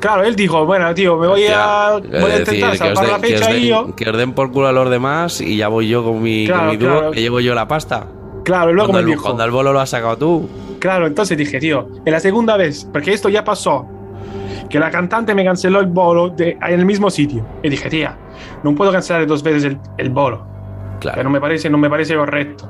[0.00, 3.46] claro, él dijo, bueno, tío, me voy a, voy a decir, intentar salvar la fecha
[3.50, 3.94] den- y yo.
[3.94, 6.56] que os den por culo a los demás y ya voy yo con mi, con
[6.56, 7.10] Claro, mi dúo, claro.
[7.12, 8.06] que llevo yo la pasta.
[8.44, 10.48] Claro, y luego cuando, me el, dijo, cuando el bolo lo has sacado tú.
[10.80, 13.86] Claro, entonces dije, tío, en la segunda vez, porque esto ya pasó,
[14.68, 17.46] que la cantante me canceló el bolo de, en el mismo sitio.
[17.62, 18.18] Y dije, tía,
[18.64, 20.44] no puedo cancelar dos veces el, el bolo.
[20.98, 21.22] Claro.
[21.22, 22.68] No me parece, no me parece correcto.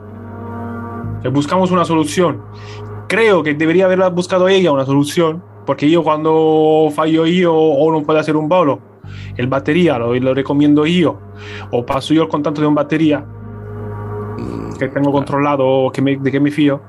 [1.22, 2.42] Que buscamos una solución.
[3.08, 8.02] Creo que debería haberla buscado ella una solución, porque yo cuando fallo yo o no
[8.02, 8.80] puedo hacer un bolo,
[9.36, 11.18] el batería lo, lo recomiendo yo,
[11.70, 13.24] o paso yo el contacto de un batería
[14.78, 16.80] que tengo controlado, que me, de que me fío.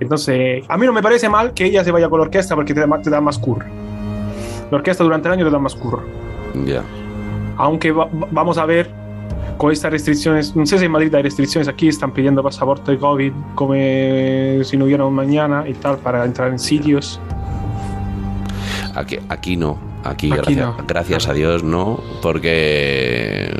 [0.00, 2.74] Entonces, a mí no me parece mal que ella se vaya con la orquesta porque
[2.74, 3.66] te da, te da más curro.
[4.70, 6.02] La orquesta durante el año te da más curro.
[6.64, 6.82] Ya.
[7.56, 8.90] Aunque va- va- vamos a ver
[9.58, 12.98] con estas restricciones, no sé si en Madrid hay restricciones, aquí están pidiendo pasaporte de
[12.98, 17.20] COVID como si no hubiera un mañana y tal para entrar en sitios.
[18.94, 19.78] Aquí, aquí no.
[20.04, 20.76] Aquí, Aquí gracias, no.
[20.88, 23.54] gracias a Dios no, porque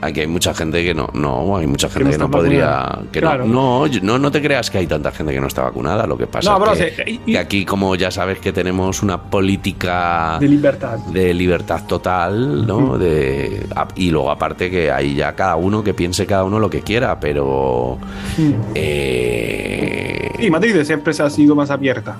[0.00, 3.46] aquí hay mucha gente que no, no, hay mucha gente que no, podría, que Claro.
[3.46, 6.06] no, no, no, no te creas que hay tanta gente que no está vacunada.
[6.06, 9.20] Lo que pasa No, es que, y- y- aquí, como ya sabes que tenemos una
[9.20, 10.98] política De libertad.
[11.12, 12.80] de libertad total, ¿no?
[12.80, 12.98] Mm.
[12.98, 16.80] De, y luego aparte que hay ya cada uno que piense cada uno lo que
[16.82, 17.98] quiera, pero
[18.36, 18.52] Mm.
[18.74, 22.16] eh, Sí, Madrid siempre se ha sido más abierta.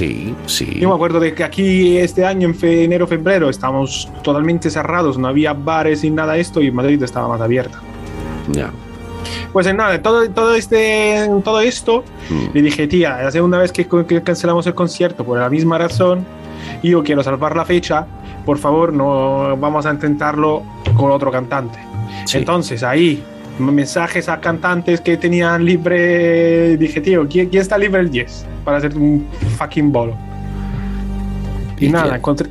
[0.00, 0.78] Sí, sí.
[0.80, 5.18] Yo me acuerdo de que aquí este año, en fe- enero, febrero, estábamos totalmente cerrados,
[5.18, 7.78] no había bares y nada de esto, y Madrid estaba más abierta.
[8.48, 8.70] Ya.
[9.52, 12.44] Pues en nada, todo, todo, este, todo esto, Mm.
[12.54, 16.24] le dije, tía, la segunda vez que, que cancelamos el concierto por la misma razón,
[16.82, 18.06] yo quiero salvar la fecha,
[18.46, 20.62] por favor, no vamos a intentarlo
[20.96, 21.78] con otro cantante.
[22.24, 22.38] Sí.
[22.38, 23.22] Entonces ahí,
[23.58, 28.78] mensajes a cantantes que tenían libre, dije, tío, ¿quién, quién está libre el 10 para
[28.78, 29.26] hacer un
[29.58, 30.14] fucking bolo?
[31.78, 32.48] Y, ¿Y nada, encontré,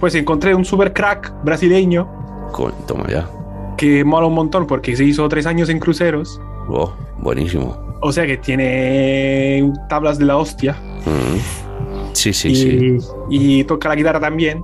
[0.00, 2.08] pues encontré un super crack brasileño
[2.52, 3.28] Co- Toma ya.
[3.76, 6.40] que mola un montón porque se hizo tres años en cruceros.
[6.68, 7.76] Oh, buenísimo.
[8.02, 10.74] O sea que tiene tablas de la hostia.
[11.04, 12.12] Mm.
[12.12, 12.98] Sí, sí, y, sí.
[13.30, 14.62] y toca la guitarra también.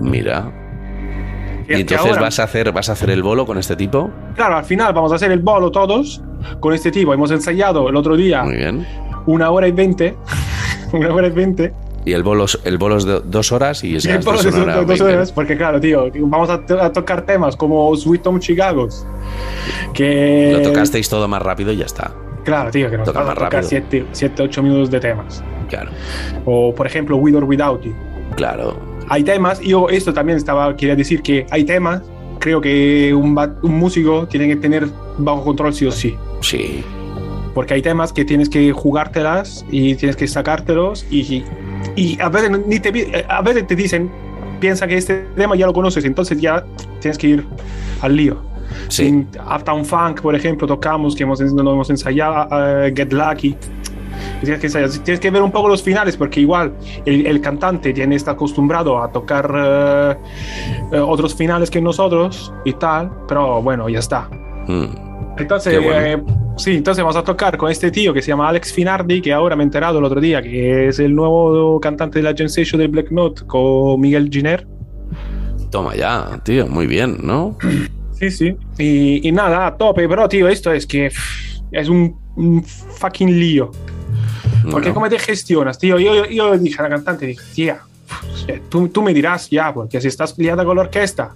[0.00, 0.52] Mira.
[1.68, 4.10] Y entonces ahora- vas a hacer, vas a hacer el bolo con este tipo.
[4.34, 6.22] Claro, al final vamos a hacer el bolo todos
[6.60, 7.12] con este tipo.
[7.12, 8.86] Hemos ensayado el otro día Muy bien.
[9.26, 10.16] una hora y veinte.
[10.92, 11.72] una hora y veinte.
[12.04, 14.38] Y el bolo, es- el bolo es de dos horas y Y esas el bolo
[14.38, 15.04] son dos- hora dos 20.
[15.04, 18.88] horas, porque claro, tío, vamos a, to- a tocar temas como Sweet Home Chicago.
[19.92, 20.52] Que.
[20.56, 22.12] Lo tocasteis todo más rápido y ya está.
[22.44, 24.06] Claro, tío, que nos Toca a más tocar rápido.
[24.12, 25.44] 7, 8 minutos de temas.
[25.68, 25.90] Claro,
[26.46, 27.92] O por ejemplo, With or Without You.
[28.36, 28.87] claro.
[29.08, 32.02] Hay temas, yo esto también estaba, quería decir que hay temas,
[32.38, 36.16] creo que un, un músico tiene que tener bajo control sí o sí.
[36.40, 36.82] Sí,
[37.54, 41.42] Porque hay temas que tienes que jugártelas y tienes que sacártelos y,
[41.96, 44.10] y a, veces ni te, pi- a veces te dicen,
[44.60, 46.64] piensa que este tema ya lo conoces, entonces ya
[47.00, 47.44] tienes que ir
[48.00, 48.36] al lío.
[48.88, 49.06] sí.
[49.06, 53.56] En Uptown Funk, por ejemplo, tocamos, que hemos, no hemos ensayado, eh, Get Lucky.
[54.40, 54.68] Tienes que,
[55.00, 56.72] tienes que ver un poco los finales, porque igual
[57.04, 60.16] el, el cantante tiene, está acostumbrado a tocar eh,
[60.92, 64.28] eh, otros finales que nosotros y tal, pero bueno, ya está.
[64.66, 64.84] Mm.
[65.38, 66.00] Entonces, bueno.
[66.00, 66.22] eh,
[66.56, 69.56] sí, entonces vamos a tocar con este tío que se llama Alex Finardi, que ahora
[69.56, 72.80] me he enterado el otro día, que es el nuevo cantante de la Gen Station
[72.80, 74.66] del Black Note con Miguel Giner.
[75.70, 77.56] Toma ya, tío, muy bien, ¿no?
[78.12, 78.56] Sí, sí.
[78.78, 81.10] Y, y nada, a tope, pero tío, esto es que
[81.72, 83.70] es un, un fucking lío.
[84.62, 85.98] Porque Bueno, ¿cómo te gestionas, tío?
[85.98, 87.80] Yo, yo, yo dije a la cantante, dije, tía,
[88.68, 91.34] tú, tú me dirás ya, porque si estás liada con la orquesta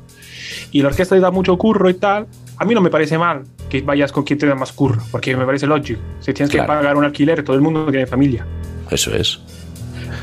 [0.70, 3.42] y la orquesta te da mucho curro y tal, a mí no me parece mal
[3.68, 6.00] que vayas con quien te da más curro, porque me parece lógico.
[6.20, 6.66] Si tienes Claro.
[6.66, 8.46] que pagar un alquiler, todo el mundo tiene familia.
[8.90, 9.40] Eso es.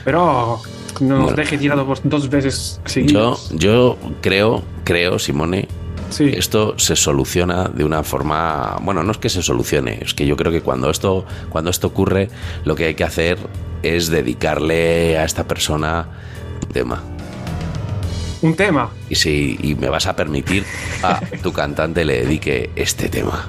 [0.06, 0.60] Pero
[1.02, 1.36] no nos Bueno.
[1.38, 3.50] deje tirado dos veces Yo, seguidas.
[3.54, 5.68] yo creo, creo, Simone,
[6.10, 6.32] sí.
[6.36, 8.78] esto se soluciona de una forma.
[8.82, 11.88] Bueno, no es que se solucione, es que yo creo que cuando esto, cuando esto
[11.88, 12.30] ocurre,
[12.66, 13.38] lo que hay que hacer
[13.84, 16.08] es dedicarle a esta persona
[16.64, 17.04] un tema.
[18.42, 18.90] Un tema.
[19.10, 20.64] Y si y me vas a permitir
[21.04, 23.48] a tu cantante le dedique este tema.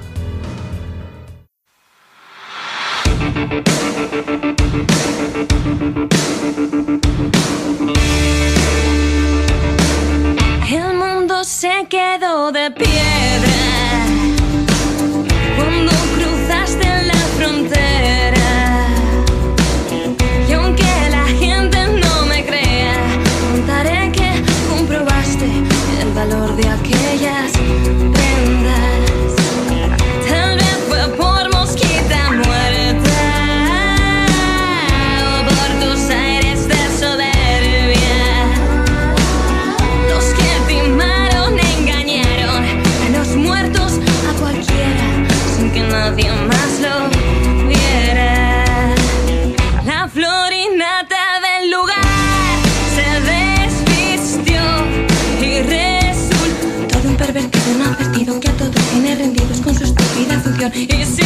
[60.73, 61.20] It's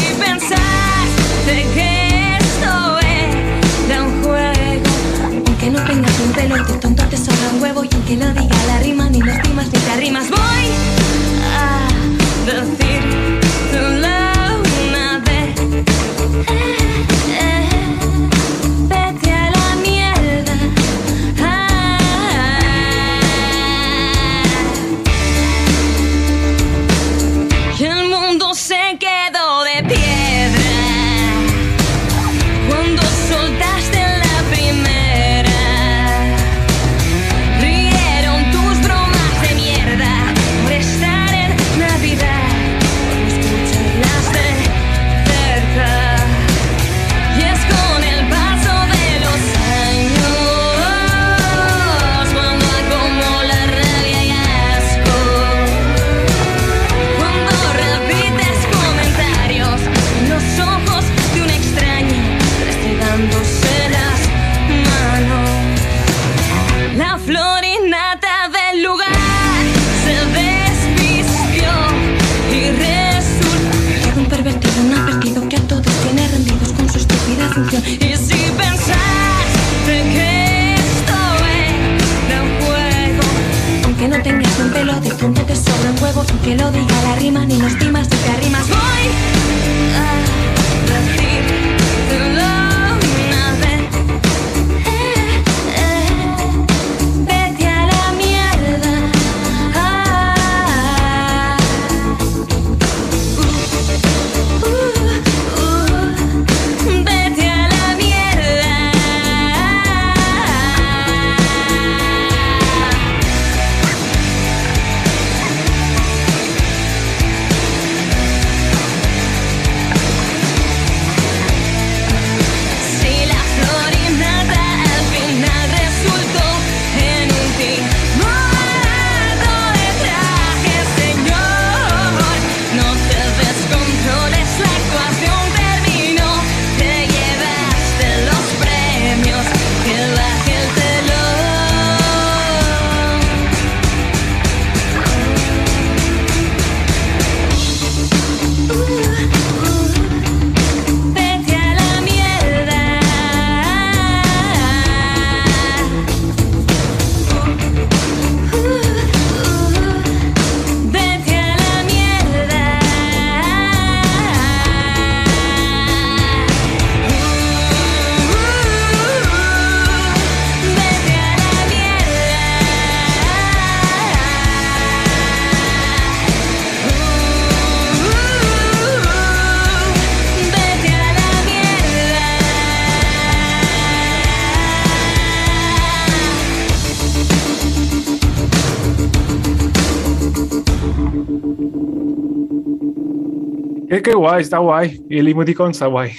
[194.35, 195.01] guay, está guay.
[195.09, 196.11] Y el emoticon está guay.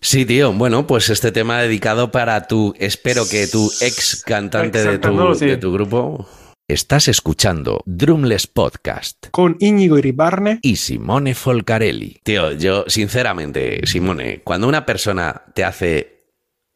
[0.00, 0.52] Sí, tío.
[0.52, 5.56] Bueno, pues este tema dedicado para tu, espero que tu ex cantante de tu, de
[5.56, 6.28] tu grupo.
[6.68, 10.58] Estás escuchando Drumless Podcast Con Íñigo Iribarne.
[10.62, 12.20] y Simone Folcarelli.
[12.24, 16.24] Tío, yo sinceramente, Simone, cuando una persona te hace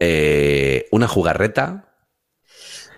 [0.01, 1.87] eh, una jugarreta,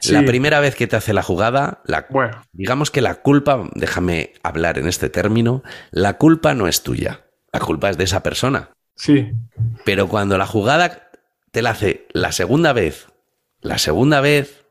[0.01, 0.13] Sí.
[0.13, 2.43] la primera vez que te hace la jugada, la, Bueno.
[2.53, 5.63] digamos que la culpa, déjame hablar en este término,
[5.93, 7.22] la culpa no es tuya,
[7.53, 8.71] la culpa es de esa persona.
[8.97, 9.33] Sí.
[9.85, 11.11] Pero cuando la jugada
[11.51, 13.09] te la hace la segunda vez,
[13.61, 14.65] la segunda vez,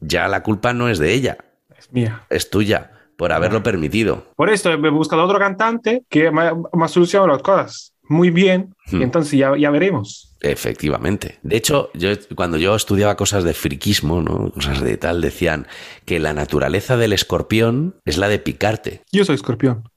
[0.00, 1.38] ya la culpa no es de ella,
[1.76, 2.24] Es mía.
[2.30, 4.26] es tuya por haberlo permitido.
[4.36, 8.74] Por esto he buscado otro cantante que me, ha- solucionado las cosas muy bien.
[8.90, 9.00] Hmm.
[9.00, 10.36] Y entonces ya, ya veremos.
[10.40, 11.38] Efectivamente.
[11.42, 14.50] De hecho, yo cuando yo estudiaba cosas de friquismo, ¿no?
[14.52, 15.66] cosas de tal, decían
[16.04, 19.02] que la naturaleza del escorpión es la de picarte.
[19.12, 19.88] Yo soy escorpión.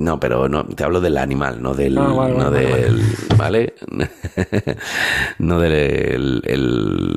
[0.00, 3.02] No, pero no, te hablo del animal, no del, Ah, vale, no vale, del,
[3.36, 3.74] ¿vale?
[5.40, 7.16] no del el- el-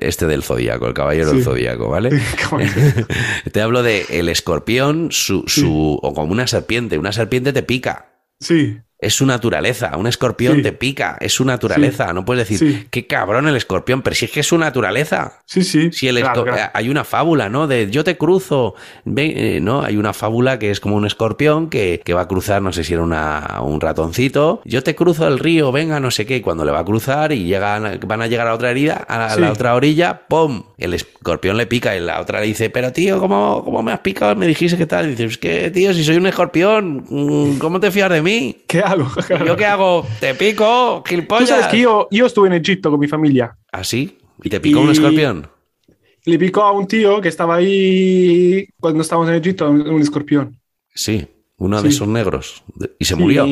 [0.00, 2.10] este del zodíaco, el caballero del zodíaco, ¿vale?
[3.52, 8.10] te hablo de el escorpión, su, su, o como una serpiente, una serpiente te pica.
[8.40, 8.78] Sí.
[9.00, 9.96] Es su naturaleza.
[9.96, 10.62] Un escorpión Sí.
[10.62, 11.16] te pica.
[11.20, 12.12] Es su naturaleza.
[12.12, 12.86] No puedes decir, Sí.
[12.90, 15.38] qué cabrón el escorpión, pero si es que es su naturaleza.
[15.46, 15.90] Sí, sí.
[15.92, 16.44] Si el Claro.
[16.74, 17.66] Hay una fábula, ¿no?
[17.68, 18.74] De yo te cruzo.
[19.16, 19.82] Eh, ¿no?
[19.82, 22.82] Hay una fábula que es como un escorpión que, que va a cruzar, no sé
[22.84, 24.60] si era una- un ratoncito.
[24.64, 26.36] Yo te cruzo el río, venga, no sé qué.
[26.36, 29.36] Y cuando le va a cruzar y llegan, van a llegar a otra herida, a
[29.38, 30.64] la, otra orilla, ¡pum!
[30.76, 34.00] El escorpión le pica y la otra le dice, pero tío, ¿cómo, cómo me has
[34.00, 34.34] picado?
[34.34, 35.06] Me dijiste que tal.
[35.06, 38.64] Y dices, es que, tío, si soy un escorpión, mm, ¿cómo te fías de mí?
[38.66, 39.08] ¿Qué hago?
[39.46, 40.06] ¿Yo qué hago?
[40.20, 41.02] ¿Te pico?
[41.06, 43.56] Tú sabes que yo, yo estuve en Egipto con mi familia.
[43.72, 44.18] ¿Así?
[44.42, 45.46] ¿Y te picó un Y- escorpión?
[46.24, 50.58] Le picó a un tío que estaba ahí cuando estábamos en Egipto, un, un escorpión.
[50.94, 51.26] Sí,
[51.56, 51.82] uno Sí.
[51.84, 52.62] de esos negros.
[52.98, 53.20] Y se Sí.
[53.20, 53.46] murió.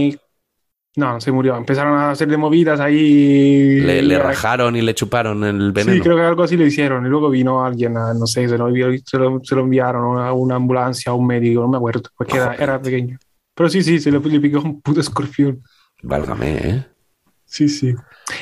[0.99, 1.57] No, no se murió.
[1.57, 3.81] Empezaron a hacerle movidas ahí.
[3.81, 5.95] Le, le rajaron y le chuparon el veneno.
[5.95, 7.05] Sí, creo que algo así lo hicieron.
[7.05, 10.55] Y luego vino alguien, no sé, se lo, se lo, se lo enviaron a una
[10.57, 13.19] ambulancia, a un médico, no me acuerdo, porque era, era pequeño.
[13.57, 15.63] Pero sí, sí, se le, le picó un puto escorpión.
[16.03, 16.87] Válgame, ¿eh?
[17.45, 17.95] Sí, sí.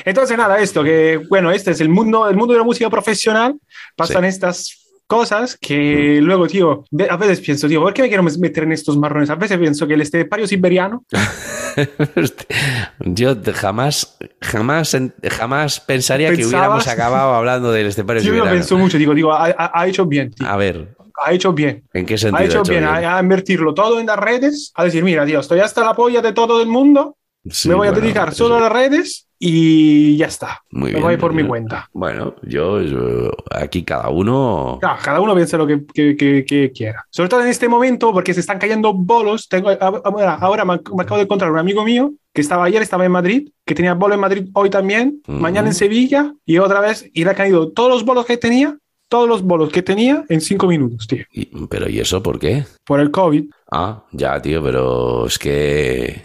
[0.03, 3.55] Entonces, nada, esto, que bueno, este es el mundo, el mundo de la música profesional.
[3.95, 8.63] Pasan estas cosas que luego, tío, a veces pienso, tío, ¿por qué me quiero meter
[8.63, 9.29] en estos marrones?
[9.29, 11.05] A veces pienso que el estepario siberiano,
[12.99, 14.97] Yo jamás, jamás,
[15.29, 18.55] jamás pensaría que Pensaba- hubiéramos acabado hablando del estepario yo lo siberiano.
[18.55, 20.47] pienso mucho, digo, digo, ha- ha hecho bien, tío.
[20.47, 21.83] A ver, ha hecho bien.
[21.93, 22.41] ¿en qué sentido?
[22.41, 23.05] Ha hecho ha hecho bien, bien?
[23.05, 26.21] A, a invertirlo todo en las redes, a decir, mira, tío, estoy hasta la polla
[26.21, 28.37] de todo el mundo, Sí, me voy a bueno, dedicar sí.
[28.39, 30.63] solo a las redes y ya está.
[30.71, 31.03] Muy Me bien.
[31.03, 31.49] voy por muy mi bien.
[31.49, 31.87] cuenta.
[31.93, 34.79] Bueno, yo, yo- aquí cada uno.
[34.81, 37.05] Claro, cada uno piensa lo que, que- que- que quiera.
[37.11, 39.47] Sobre todo en este momento, porque se están cayendo bolos.
[39.47, 43.05] Tengo, ahora ahora me, me acabo de encontrar un amigo mío que estaba ayer, estaba
[43.05, 45.37] en Madrid, que tenía bolo en Madrid hoy también, Ujú.
[45.37, 48.75] mañana en Sevilla y otra vez, y le ha caído todos los bolos que tenía,
[49.15, 51.23] todos los bolos que tenía en cinco minutos, tío.
[51.31, 52.65] Y- pero ¿y eso por qué?
[52.85, 53.45] Por el COVID.
[53.71, 56.21] Ah, ya, tío, pero es que.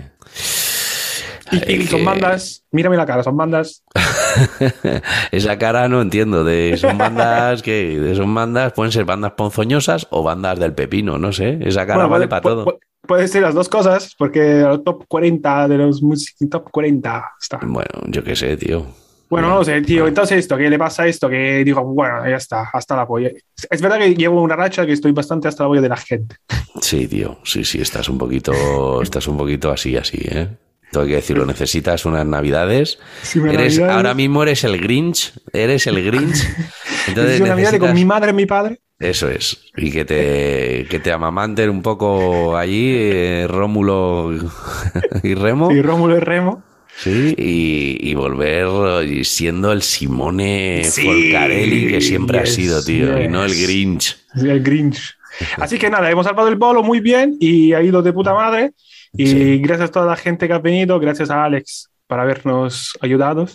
[1.52, 3.84] Y, Es y son que- bandas, mírame la cara, son bandas.
[5.30, 6.42] Esa cara no entiendo.
[6.44, 11.16] De son bandas que de son bandas pueden ser bandas ponzoñosas o bandas del pepino,
[11.18, 11.58] no sé.
[11.62, 12.64] Esa cara Bueno, vale puede, para todo.
[12.66, 17.24] pu- puede ser las dos cosas, porque el top 40 de los music top 40
[17.40, 17.58] está.
[17.62, 18.86] Bueno, yo qué sé, tío.
[19.30, 20.06] Bueno, no sé, tío.
[20.08, 21.28] Entonces, esto, ¿qué le pasa a esto?
[21.28, 23.30] Que digo, bueno, ya está, hasta la polla.
[23.70, 26.36] Es verdad que llevo una racha que estoy bastante hasta la polla de la gente.
[26.80, 27.38] Sí, tío.
[27.44, 28.52] Sí, sí, estás un poquito,
[29.02, 30.48] estás un poquito así, así, ¿eh?
[30.90, 32.98] Tengo que decirlo, necesitas unas navidades.
[33.22, 33.96] Sí, Eres, navidades.
[33.96, 36.44] ahora mismo eres el Grinch, eres el Grinch.
[37.06, 38.80] Entonces Navidad con necesitas- mi madre y mi padre.
[38.98, 39.70] Eso es.
[39.76, 44.32] Y que te, que te amamanten un poco allí, eh, Rómulo
[45.22, 45.70] y Remo.
[45.70, 46.62] Y Rómulo y Remo.
[46.96, 53.22] Sí, y, y volver siendo el Simone Sí, Folcarelli que siempre yes, ha sido, tío,
[53.22, 53.62] y no el yes.
[53.66, 54.18] Grinch.
[54.36, 55.16] El Grinch.
[55.56, 58.72] Así que nada, hemos salvado el bolo muy bien y ha ido de puta madre.
[59.12, 59.58] Y Sí.
[59.58, 63.48] gracias a toda la gente que ha venido, gracias a Alex por habernos ayudado.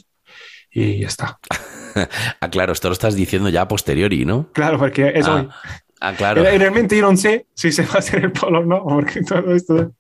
[0.72, 1.38] Y ya está.
[2.42, 4.50] Ah, claro, esto lo estás diciendo ya a posteriori, ¿no?
[4.52, 5.48] Claro, porque es hoy.
[5.50, 6.44] Ah, ah, claro.
[6.44, 9.22] Re- Realmente yo no sé si se va a hacer el polo o no, porque
[9.22, 9.94] todo esto.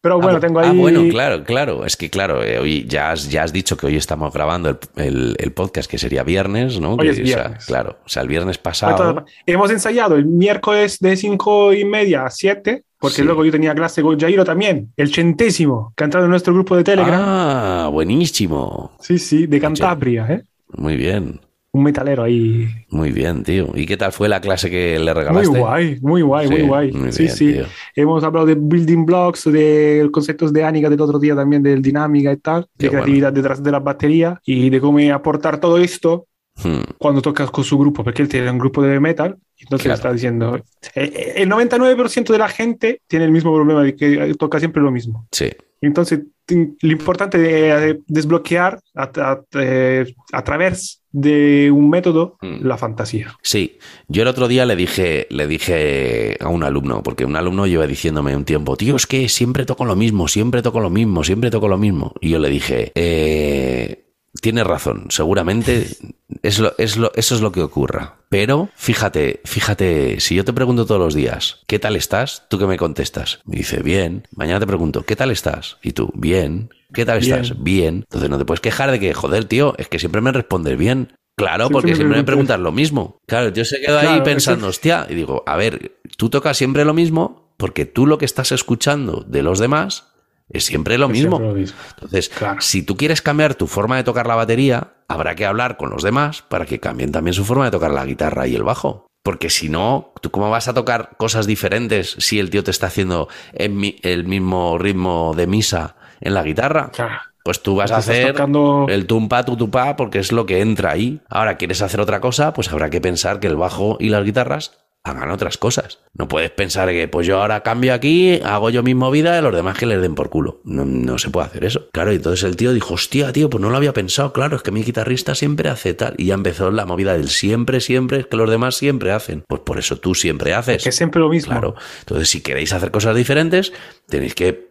[0.00, 0.68] Pero bueno, ah, tengo ahí.
[0.70, 1.84] ah, bueno, claro, claro.
[1.86, 4.78] Es que, claro, eh, hoy ya has, ya has dicho que hoy estamos grabando el,
[4.96, 6.94] el- el podcast, que sería viernes, ¿no?
[6.94, 7.66] Hoy Que, es o sea, viernes.
[7.66, 9.24] claro, o sea, el viernes pasado.
[9.46, 13.22] Hemos ensayado el miércoles de cinco y media a 7, porque Sí.
[13.22, 16.76] luego yo tenía clase con Jairo también, el centésimo, que ha entrado en nuestro grupo
[16.76, 17.20] de Telegram.
[17.22, 18.92] Ah, buenísimo.
[19.00, 20.42] Sí, sí, de Cantabria, ¿eh?
[20.74, 21.40] Muy bien,
[21.74, 22.68] Un metalero ahí.
[22.90, 23.70] muy bien, tío.
[23.74, 25.58] ¿Y qué tal fue la clase que le Muy regalaste?
[25.58, 26.92] guay, muy guay, muy Sí, guay.
[26.92, 27.52] muy sí, bien, sí.
[27.54, 27.64] tío.
[27.96, 32.30] Hemos hablado de building blocks, de conceptos de Ánica del otro día también, del dinámica
[32.30, 36.26] y tal, Qué de creatividad detrás de la batería y de cómo aportar todo esto
[36.62, 39.94] Hmm, cuando tocas con su grupo, porque él tiene un grupo de metal, entonces Claro.
[39.96, 40.62] está diciendo, eh,
[40.94, 44.82] eh, el 99% de la gente tiene el mismo problema de que eh, toca siempre
[44.82, 45.26] lo mismo.
[45.32, 45.50] sí,
[45.80, 52.64] Entonces, lo importante es desbloquear a, a- eh, a través de un método Mm.
[52.66, 53.36] la fantasía.
[53.42, 53.78] sí.
[54.08, 57.86] Yo el otro día le dije, le dije a un alumno, porque un alumno lleva
[57.86, 61.50] diciéndome un tiempo, tío, es que siempre toco lo mismo, siempre toco lo mismo, siempre
[61.50, 62.12] toco lo mismo.
[62.20, 64.04] Y yo le dije, eh,
[64.40, 65.86] tienes razón, seguramente
[66.42, 68.16] es lo, es lo, eso es lo que ocurra.
[68.28, 72.44] Pero fíjate, fíjate, si yo te pregunto todos los días, ¿qué tal estás?
[72.48, 73.40] ¿Tú qué me contestas?
[73.44, 74.26] Me dice, bien.
[74.34, 75.76] Mañana te pregunto, ¿qué tal estás?
[75.82, 76.70] Y tú, bien.
[76.92, 77.40] ¿Qué tal Bien.
[77.40, 77.62] estás?
[77.62, 77.94] Bien.
[78.08, 81.12] Entonces no te puedes quejar de que, joder, tío, es que siempre me respondes bien.
[81.36, 82.60] Claro, porque siempre me preguntas.
[82.60, 83.18] lo mismo.
[83.26, 86.92] Claro, yo se quedo ahí pensando, hostia, y digo, a ver, tú tocas siempre lo
[86.94, 90.08] mismo porque tú lo que estás escuchando de los demás
[90.50, 91.36] es siempre lo Es mismo.
[91.38, 91.78] siempre lo mismo.
[91.94, 92.60] Entonces, Claro.
[92.60, 96.02] si tú quieres cambiar tu forma de tocar la batería, habrá que hablar con los
[96.02, 99.06] demás para que cambien también su forma de tocar la guitarra y el bajo.
[99.24, 102.88] Porque si no, ¿tú cómo vas a tocar cosas diferentes si el tío te está
[102.88, 106.90] haciendo el mismo ritmo de misa en la guitarra?
[106.92, 107.14] Claro.
[107.44, 111.20] Pues tú vas a hacer tocando- el tumpa, tutupá, porque es lo que entra ahí.
[111.28, 112.52] Ahora, ¿quieres hacer otra cosa?
[112.52, 115.98] Pues habrá que pensar que el bajo y las guitarras hagan otras cosas.
[116.14, 119.52] No puedes pensar que, pues yo ahora cambio aquí, hago yo mi movida y los
[119.52, 120.60] demás que les den por culo.
[120.62, 121.88] No, no se puede hacer eso.
[121.92, 124.32] Claro, y entonces el tío dijo, hostia, tío, pues no lo había pensado.
[124.32, 126.14] Claro, es que mi guitarrista siempre hace tal.
[126.18, 129.42] Y ya empezó la movida del siempre, siempre, es que los demás siempre hacen.
[129.48, 130.84] Pues por eso tú siempre haces.
[130.84, 131.50] Que es siempre lo mismo.
[131.50, 131.74] Claro.
[131.98, 133.72] Entonces, si queréis hacer cosas diferentes,
[134.08, 134.70] tenéis que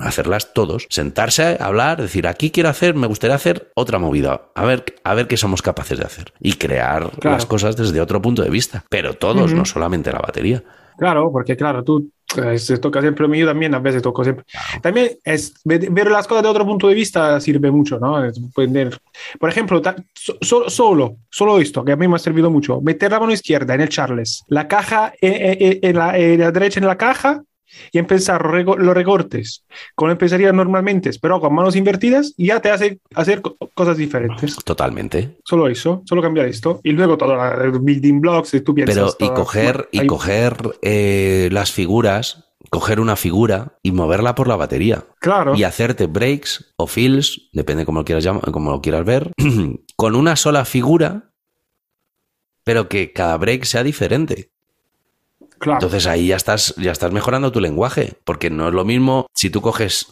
[0.00, 0.86] hacerlas todos.
[0.90, 4.42] Sentarse, hablar, decir, aquí quiero hacer, me gustaría hacer otra movida.
[4.54, 6.32] A ver, a ver qué somos capaces de hacer.
[6.40, 7.36] Y crear Claro.
[7.36, 8.84] las cosas desde otro punto de vista.
[8.88, 10.62] Pero todos, no solamente la batería.
[10.98, 12.10] Claro, porque claro, tú
[12.56, 14.44] se toca siempre lo mío también, a veces toco siempre.
[14.82, 18.22] También es ve- ver las cosas de otro punto de vista sirve mucho, ¿no?
[18.22, 18.38] Es
[19.38, 19.80] por ejemplo,
[20.42, 23.74] so- solo, solo esto, que a mí me ha servido mucho, meter la mano izquierda
[23.74, 26.98] en el Charles, la caja eh, eh, eh, en, la, en la derecha en la
[26.98, 27.42] caja
[27.92, 29.64] y empezar los recortes,
[29.94, 34.56] como empezaría normalmente, pero con manos invertidas, y ya te hace hacer co- cosas diferentes.
[34.64, 35.36] Totalmente.
[35.44, 36.80] Solo eso, solo cambiar esto.
[36.82, 39.16] Y luego todo el building blocks, y tú piensas.
[39.18, 44.56] Pero y coger, y coger eh, las figuras, coger una figura y moverla por la
[44.56, 45.04] batería.
[45.20, 45.54] Claro.
[45.54, 49.32] y hacerte breaks o fills, depende como lo quieras llamar, como lo quieras ver,
[49.96, 51.30] con una sola figura,
[52.64, 54.50] pero que cada break sea diferente.
[55.60, 59.50] Entonces ahí ya estás, ya estás mejorando tu lenguaje, porque no es lo mismo si
[59.50, 60.06] tú coges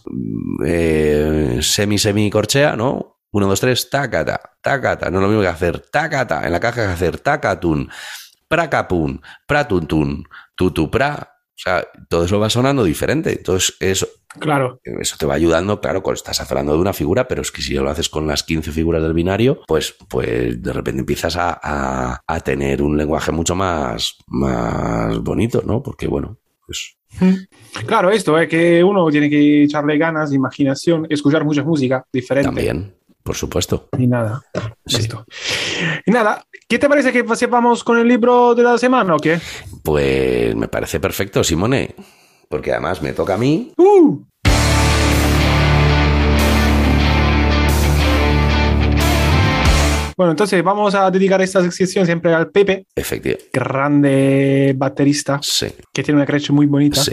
[0.65, 3.19] eh, semi semi corchea, ¿no?
[3.31, 5.11] Uno, dos, tres, tacata, tacata.
[5.11, 7.91] No es lo mismo que hacer tacata en la caja que hacer tacatun,
[8.49, 10.25] pracapun, pratuntun,
[10.55, 11.35] tutupra.
[11.47, 13.33] O sea, todo eso va sonando diferente.
[13.33, 14.07] Entonces, eso,
[14.39, 14.81] Claro.
[14.85, 17.75] eso te va ayudando, claro, cuando estás hablando de una figura, pero es que si
[17.75, 22.21] lo haces con las 15 figuras del binario, pues, pues de repente empiezas a, a-
[22.27, 25.83] a tener un lenguaje mucho más, más bonito, ¿no?
[25.83, 26.95] Porque, bueno, pues
[27.87, 32.49] Claro, esto es que uno tiene que echarle ganas, imaginación, escuchar mucha música diferente.
[32.49, 33.89] también, por supuesto.
[33.99, 34.43] Y nada.
[34.87, 34.99] Sí.
[34.99, 35.25] Esto.
[36.05, 39.41] Y nada, ¿qué te parece que sepamos con el libro de la semana o qué?
[39.83, 41.95] Pues me parece perfecto, Simone,
[42.49, 43.73] porque además me toca a mí.
[43.77, 44.23] ¡Uh!
[50.17, 53.51] Bueno, entonces vamos a dedicar esta sección siempre al Pepe, Efectivamente.
[53.53, 57.01] grande baterista, Sí, que tiene una creche muy bonita.
[57.01, 57.13] sí.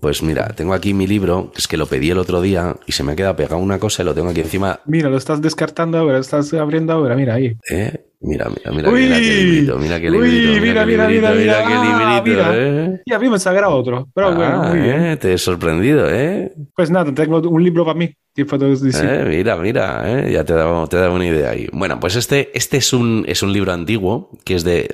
[0.00, 2.90] Pues mira, tengo aquí mi libro, que es que lo pedí el otro día y
[2.92, 4.80] se me ha quedado pegado una cosa y lo tengo aquí encima.
[4.86, 7.56] Mira, lo estás descartando ahora, lo estás abriendo ahora, mira ahí.
[7.70, 8.06] ¿eh?
[8.26, 11.34] Mira, mira, mira, Uy, mira qué librito, mira qué uy, librito, mira, qué mira, librito,
[11.34, 11.98] mira, qué mira.
[11.98, 12.50] Ah, librito, mira.
[12.54, 13.02] ¿eh?
[13.04, 15.04] Y a mí me sagrado otro, pero bueno, Ah, muy bien.
[15.04, 15.16] ¿eh?
[15.16, 16.52] Te he sorprendido, ¿eh?
[16.74, 18.10] Pues nada, tengo un libro para mí.
[18.36, 20.32] Eh, Mira, mira, ¿eh?
[20.32, 21.68] ya te he dado, te dado una idea ahí.
[21.72, 24.88] Bueno, pues este, este es, un, es un libro antiguo que es de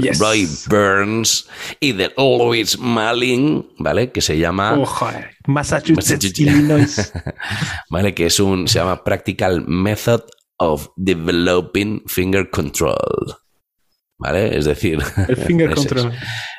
[0.00, 0.20] Yes.
[0.20, 1.48] Roy Burns
[1.80, 4.12] y de Louis Malin, ¿vale?
[4.12, 4.74] Que se llama...
[4.78, 5.30] Oh, joder.
[5.46, 6.38] Massachusetts, Massachusetts.
[6.38, 7.12] Illinois.
[7.90, 8.14] ¿vale?
[8.14, 10.22] Que es un, se llama Practical Method
[10.58, 13.36] of Developing Finger Control.
[14.16, 14.56] ¿Vale?
[14.56, 16.12] Es decir, El finger es control.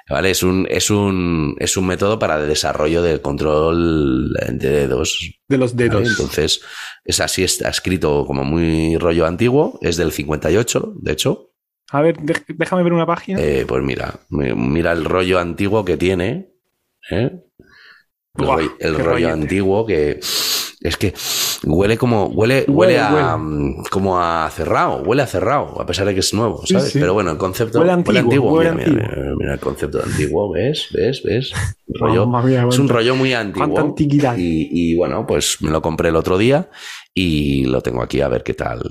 [0.10, 0.30] ¿vale?
[0.32, 5.20] Es un, es un, es un método para el desarrollo del control de dedos.
[5.48, 5.90] De los ¿vale?
[5.90, 6.10] dedos.
[6.10, 6.62] Entonces,
[7.06, 11.52] es así, está escrito como muy rollo antiguo, es del 58, de hecho.
[11.92, 12.18] A ver,
[12.48, 13.40] déjame ver una página.
[13.40, 16.52] Eh, pues mira, mi- mira el rollo antiguo que tiene.
[17.10, 17.32] ¿eh?
[18.38, 20.20] El, rollo- el antiguo que
[20.88, 21.14] es que
[21.64, 23.76] huele como huele, huele, Huele, a huele.
[23.90, 26.92] como a cerrado, huele a cerrado, a pesar de que es nuevo, ¿sabes?
[26.92, 27.00] sí.
[27.00, 29.08] Pero bueno, el concepto Huele antiguo, huele Mira, antiguo.
[29.10, 30.88] mira, mira el concepto antiguo, ¿ves?
[30.92, 31.24] ¿Ves?
[31.24, 31.52] ¿Ves?
[31.88, 33.96] Rollo- Mamma mía, es un rollo muy antiguo.
[34.38, 36.70] Y, y bueno, pues me lo compré el otro día
[37.14, 38.82] y lo tengo aquí a ver qué tal,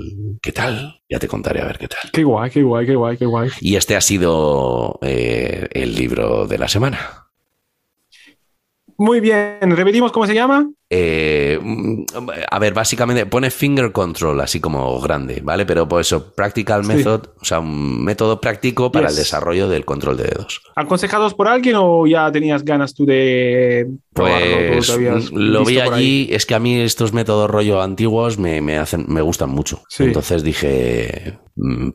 [0.41, 1.01] qué tal.
[1.11, 2.11] Ya te contaré a ver qué tal.
[2.13, 3.51] Qué guay, qué guay, qué guay, qué guay.
[3.61, 6.99] Y este ha sido eh, el libro de la semana.
[8.97, 10.71] Muy bien, repetimos cómo se llama.
[10.91, 12.05] Eh, mm,
[12.51, 15.65] a ver, básicamente pone finger control así como grande, ¿vale?
[15.67, 16.89] Pero por eso, practical Sí.
[16.89, 19.17] method, o sea, un método práctico para Yes.
[19.17, 20.61] el desarrollo del control de dedos.
[20.77, 24.57] ¿Aconsejados por alguien o ya tenías ganas tú de probarlo?
[24.75, 28.39] Pues ¿Tú lo habías lo vi allí, es que a mí estos métodos rollo antiguos
[28.39, 29.83] me, me hacen, me gustan mucho.
[29.89, 30.05] Sí.
[30.05, 31.39] Entonces dije,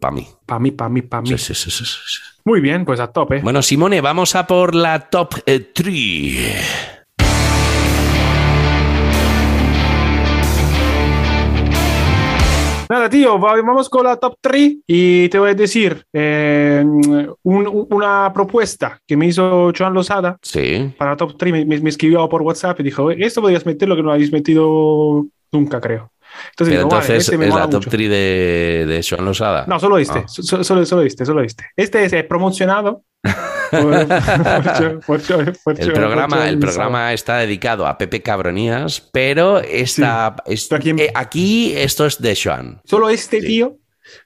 [0.02, 0.28] para mí.
[0.48, 1.38] Para mí, para mí, para mí.
[1.38, 1.84] Sí, sí, sí.
[2.44, 3.42] Muy bien, pues a tope.
[3.42, 5.36] Bueno, Simone, vamos a por la top
[5.74, 6.99] 3.
[12.92, 16.84] Nada, tío, va- vamos con la top 3 y te voy a decir eh,
[17.44, 20.92] un- una propuesta que me hizo Joan Losada Sí.
[20.98, 21.54] para la top 3.
[21.54, 24.14] Me, me- me escribió por WhatsApp y dijo, "Oye, esto podrías meterlo que no lo
[24.14, 26.12] habéis metido nunca, creo.
[26.52, 27.90] Entonces, digo, vale, entonces este me es la top mucho.
[27.90, 29.66] 3 de, de Joan Losada.
[29.68, 30.28] No, solo este, Ah.
[30.28, 31.66] so- solo, solo este, solo este.
[31.76, 33.04] Este es eh, promocionado.
[35.78, 40.36] El programa, el programa está dedicado a Pepe Cabronías, pero esta,
[40.72, 42.82] aquí eh, aquí esto es de Joan.
[42.86, 43.48] Solo este Sí.
[43.48, 43.78] tío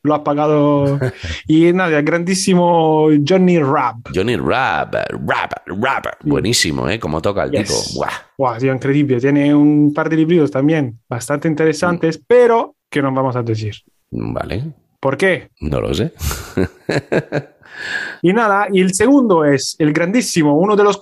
[0.02, 0.98] lo ha pagado.
[1.48, 3.98] y nada, el grandísimo Johnny Rabb.
[4.16, 4.96] Johnny Rap,
[5.28, 6.06] rap, rap.
[6.24, 7.00] Buenísimo, ¿eh?
[7.00, 7.68] Como toca el Yes.
[7.68, 8.00] tipo.
[8.00, 8.12] Buah.
[8.38, 9.20] Wow, tío, increíble.
[9.20, 12.24] Tiene un par de libros también bastante interesantes, Mm.
[12.28, 13.76] pero que no vamos a decir.
[14.12, 14.72] Vale,
[15.04, 15.50] ¿Por qué?
[15.60, 16.14] no lo sé.
[18.22, 20.98] Y nada, y el segundo es el grandísimo, uno de los,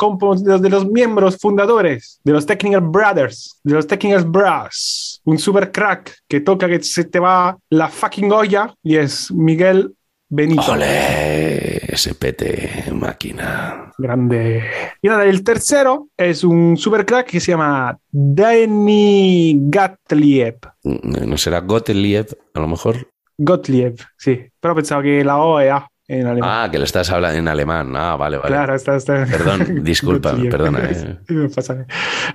[0.62, 6.16] de los, miembros fundadores de los Technical Brothers, de los Technical Bros, un super crack
[6.28, 9.94] que toca que se te va la fucking olla y es Miguel
[10.30, 10.72] Benito.
[10.72, 13.92] Ole, ese pete máquina.
[13.98, 14.64] Grande.
[15.02, 20.58] Y nada, el tercero es un super crack que se llama Danny Gottlieb.
[20.84, 23.11] ¿No será Gottlieb, a lo mejor?
[23.44, 24.40] Gottlieb, sí.
[24.60, 26.50] Pero pensaba que la O era en alemán.
[26.52, 27.94] Ah, que le estás hablando en alemán.
[27.96, 28.50] Ah, vale, vale.
[28.50, 29.26] Claro, está, está.
[29.26, 31.18] Perdón, disculpa, perdona, eh.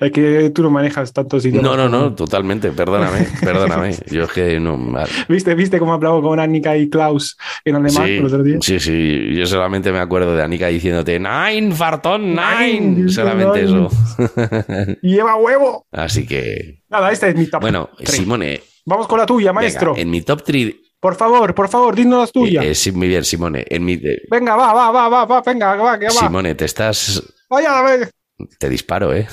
[0.01, 1.63] Es que tú no manejas tantos idiomas.
[1.63, 3.95] No, no, no, totalmente, perdóname, perdóname.
[4.11, 4.79] Yo es que no.
[4.79, 5.11] vale.
[5.29, 7.37] ¿Viste, ¿Viste cómo hablaba con Annika y Klaus
[7.67, 8.59] en alemán Sí, el otro día?
[8.63, 13.09] sí, sí, yo solamente me acuerdo de Anika diciéndote Nein, Fartón, Nein, Nein.
[13.11, 13.87] Solamente nein.
[13.87, 14.97] eso.
[15.03, 15.87] Lleva huevo.
[15.93, 17.61] Así que, Nada, esta es mi top.
[17.61, 17.91] bueno.
[18.05, 19.95] Simone, Vamos con la tuya, venga, maestro.
[19.97, 20.75] en mi top 3,
[21.07, 22.65] Por favor, por favor, dinos las tuyas.
[22.65, 23.65] Eh, eh, sí, muy bien, Simone.
[23.71, 26.11] En mi, eh, Venga, va, va, va, va, va, venga, va, que va.
[26.11, 27.23] Simone, te estás.
[27.49, 28.11] Vaya, ve-
[28.59, 29.29] Te disparo, ¿eh?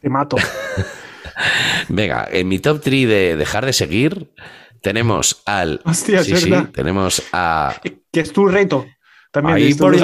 [0.00, 0.38] Te mato.
[1.90, 4.32] Venga, en mi top 3 de dejar de seguir,
[4.80, 5.82] tenemos al.
[5.84, 7.76] Hostia, es sí, sí, tenemos a.
[8.10, 8.86] que es tu reto.
[9.36, 9.56] También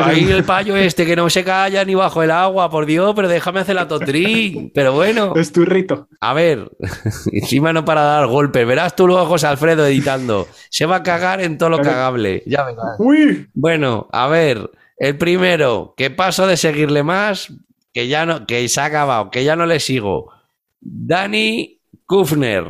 [0.04, 3.28] Ahí, el payo este que no se calla ni bajo el agua, por Dios, pero
[3.28, 4.72] déjame hacer la 3.
[4.74, 6.06] Pero bueno, Es tu rito.
[6.20, 6.70] a ver,
[7.32, 8.66] encima no para dar golpes.
[8.66, 10.46] Verás tú luego a José Alfredo editando.
[10.68, 12.42] Se va a cagar en todo lo cagable.
[12.44, 12.82] Ya venga.
[12.98, 17.50] Uy, Bueno, a ver, el primero, que paso de seguirle más,
[17.94, 20.30] que ya no, que se ha acabado, que ya no le sigo.
[20.78, 22.64] Dani Kufner.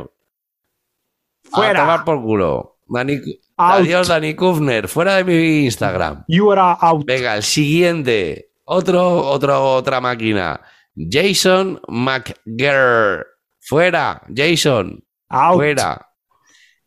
[1.51, 1.81] A Fuera.
[1.81, 2.72] tomar por culo.
[2.87, 3.15] Dani,
[3.57, 3.81] Out.
[3.81, 4.87] adiós, Dani Kufner.
[4.87, 6.23] Fuera de mi Instagram.
[6.27, 7.05] you are out.
[7.05, 8.49] Venga, el siguiente.
[8.65, 10.59] Otro, otro, otra máquina.
[10.95, 13.25] Jason McGurr.
[13.59, 15.03] Fuera, Jason.
[15.29, 15.55] Out.
[15.55, 16.09] Fuera.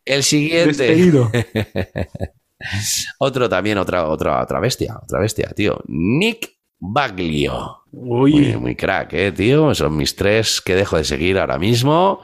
[0.05, 1.11] El siguiente.
[3.19, 5.79] Otro también, otra, otra, otra bestia, otra bestia, tío.
[5.87, 7.83] Nick Baglio.
[7.91, 8.31] Uy.
[8.31, 9.73] Muy, muy crack, eh, tío.
[9.75, 12.21] Son mis tres que dejo de seguir ahora mismo.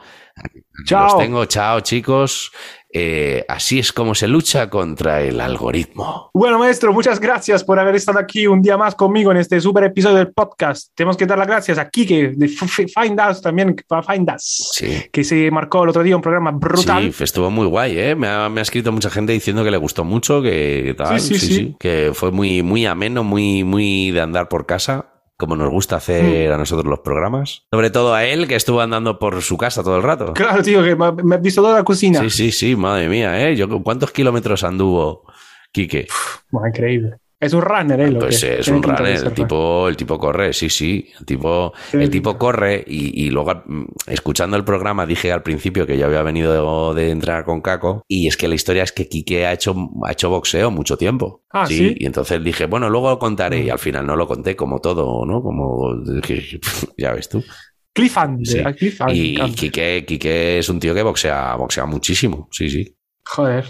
[0.86, 1.04] Chao.
[1.04, 2.50] Los tengo, chao, chicos.
[2.96, 6.30] Eh, así es como se lucha contra el algoritmo.
[6.32, 9.82] Bueno, maestro, muchas gracias por haber estado aquí un día más conmigo en este super
[9.82, 10.92] episodio del podcast.
[10.94, 13.74] Tenemos que dar las gracias a Kike de Find Us también,
[14.06, 15.06] Find Us, Sí.
[15.10, 17.12] que se marcó el otro día un programa brutal.
[17.12, 18.14] Sí, estuvo muy guay, ¿eh?
[18.14, 21.36] Me ha, me ha escrito mucha gente diciendo que le gustó mucho, que tal, sí,
[21.36, 21.74] sí.
[21.80, 25.06] que fue muy, muy ameno, muy, muy de andar por casa,
[25.36, 26.52] como nos gusta hacer Mm.
[26.54, 27.66] a nosotros los programas.
[27.72, 30.32] Sobre todo a él, que estuvo andando por su casa todo el rato.
[30.32, 32.20] Claro, tío, que me, me he visto toda la cocina.
[32.20, 33.56] Sí, sí, sí, madre mía, ¿eh?
[33.56, 35.24] Yo, ¿Cuántos kilómetros anduvo
[35.72, 36.06] Quique?
[36.52, 37.16] Increíble.
[37.44, 38.10] Es un runner, ¿eh?
[38.10, 41.08] lo Pues que- es un runner, el tipo, el tipo corre, sí, sí.
[41.20, 45.86] El tipo, el tipo corre y, y luego, mm, escuchando el programa, dije al principio
[45.86, 48.92] que yo había venido de, de entrenar con Caco y es que la historia es
[48.92, 49.74] que Quique ha hecho,
[50.04, 51.42] ha hecho boxeo mucho tiempo.
[51.50, 51.94] Ah, ¿sí?
[51.98, 55.24] Y entonces dije, bueno, luego lo contaré y al final no lo conté como todo,
[55.26, 55.42] ¿no?
[55.42, 55.94] Como,
[56.98, 57.44] ya ves tú.
[57.92, 58.46] Cliffhanger.
[58.46, 58.62] Sí.
[58.78, 59.16] Cliffhanger.
[59.16, 62.96] Y, y Quique, Quique es un tío que boxea, boxea muchísimo, sí, sí.
[63.24, 63.64] Joder.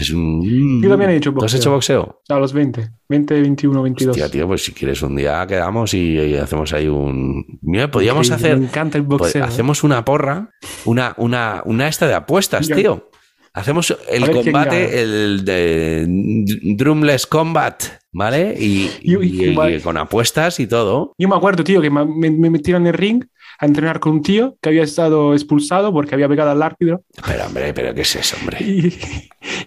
[0.00, 0.82] Es un...
[0.82, 1.60] Yo también he hecho ¿Tú has boxeo.
[1.60, 2.22] hecho boxeo?
[2.28, 2.90] A los 20.
[3.08, 4.16] 20, 21, 22.
[4.16, 7.58] Hostia, tío, pues si quieres un día quedamos y, y hacemos ahí un...
[7.62, 8.58] Mira, podríamos hacer...
[8.58, 9.42] Me encanta el boxeo.
[9.42, 9.46] ¿eh?
[9.46, 10.50] hacemos una porra,
[10.84, 13.10] una, una, una esta de apuestas, tío.
[13.54, 16.04] Hacemos el combate, el de
[16.76, 17.82] Drumless Combat,
[18.12, 18.54] ¿vale?
[18.58, 21.14] Y, con apuestas y todo.
[21.18, 23.24] Yo me acuerdo, tío, que me, me, me metieron en el ring
[23.60, 27.02] a entrenar con un tío que había estado expulsado porque había pegado al árbitro.
[27.26, 28.58] Pero, hombre, pero ¿qué es eso, hombre?
[28.60, 28.96] Y,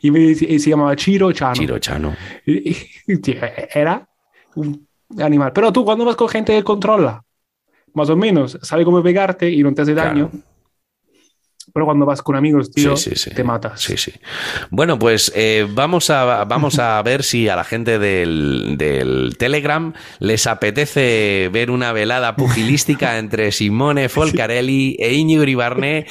[0.02, 1.54] y me y se llamaba Chiro Chano.
[1.54, 2.16] Chiro Chano.
[2.46, 2.74] Y-
[3.18, 3.36] tío,
[3.74, 4.08] era
[4.56, 4.88] un
[5.20, 5.52] animal.
[5.54, 7.22] Pero tú, cuando vas con gente que controla,
[7.94, 10.32] más o menos, sabe cómo pegarte y no te hace daño.
[11.74, 13.36] Pero cuando vas con amigos, tío, Sí, sí, sí.
[13.36, 13.82] te matas.
[13.82, 14.12] Sí, sí.
[14.70, 19.94] Bueno, pues eh, vamos, a, vamos a ver si a la gente del, del Telegram
[20.20, 26.06] les apetece ver una velada pugilística entre Simone Folcarelli e Íñigo Ibarné.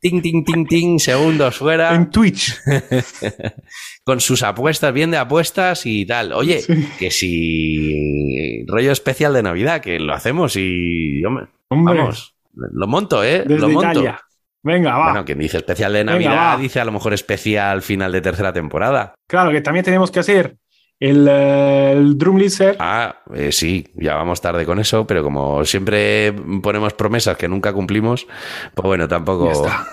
[0.00, 1.94] Ting, ting, ting, ting, segundos fuera.
[1.94, 2.54] En Twitch.
[4.04, 6.32] con sus apuestas, bien de apuestas y tal.
[6.32, 6.62] Oye,
[6.98, 13.24] que si rollo especial de Navidad, que lo hacemos y hombre, Hombre, vamos, lo monto,
[13.24, 13.42] ¿eh?
[13.46, 13.90] desde lo monto.
[13.90, 14.20] Italia.
[14.66, 15.04] Venga, va.
[15.10, 19.14] Bueno, quien dice especial de Navidad dice a lo mejor especial final de tercera temporada.
[19.28, 20.56] Claro, que también tenemos que hacer
[20.98, 22.74] el, eh, el Drum Lizard.
[22.80, 27.72] Ah, eh, sí, ya vamos tarde con eso, pero como siempre ponemos promesas que nunca
[27.72, 28.26] cumplimos,
[28.74, 29.46] pues bueno, tampoco.
[29.46, 29.86] Ya está.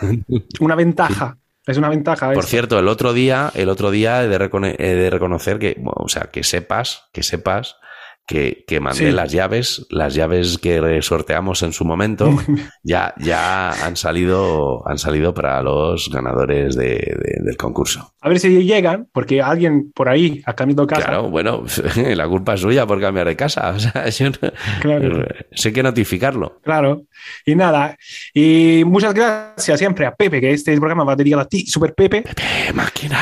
[0.60, 1.38] Una ventaja.
[1.66, 2.34] Es una ventaja.
[2.34, 5.76] Por cierto, el otro día, el otro día he de, recone- he de reconocer que,
[5.78, 7.78] bueno, o sea, que sepas, que sepas
[8.26, 9.12] que, que mandé Sí.
[9.12, 12.30] las llaves, las llaves que sorteamos en su momento,
[12.84, 18.14] ya, ya han salido, han salido para los ganadores de- de- del concurso.
[18.22, 21.04] A ver si llegan, porque alguien por ahí ha cambiado casa.
[21.06, 21.64] Claro, bueno,
[22.16, 23.70] la culpa es suya por cambiar de casa.
[23.76, 24.52] O sea, yo no-
[24.82, 25.26] Claro.
[25.52, 26.60] sé que notificarlo.
[26.64, 27.04] Claro.
[27.46, 27.98] Y nada.
[28.34, 32.20] Y muchas gracias siempre a Pepe, que este programa va dedicado a ti, Super Pepe.
[32.20, 33.20] ¡Eh, máquina!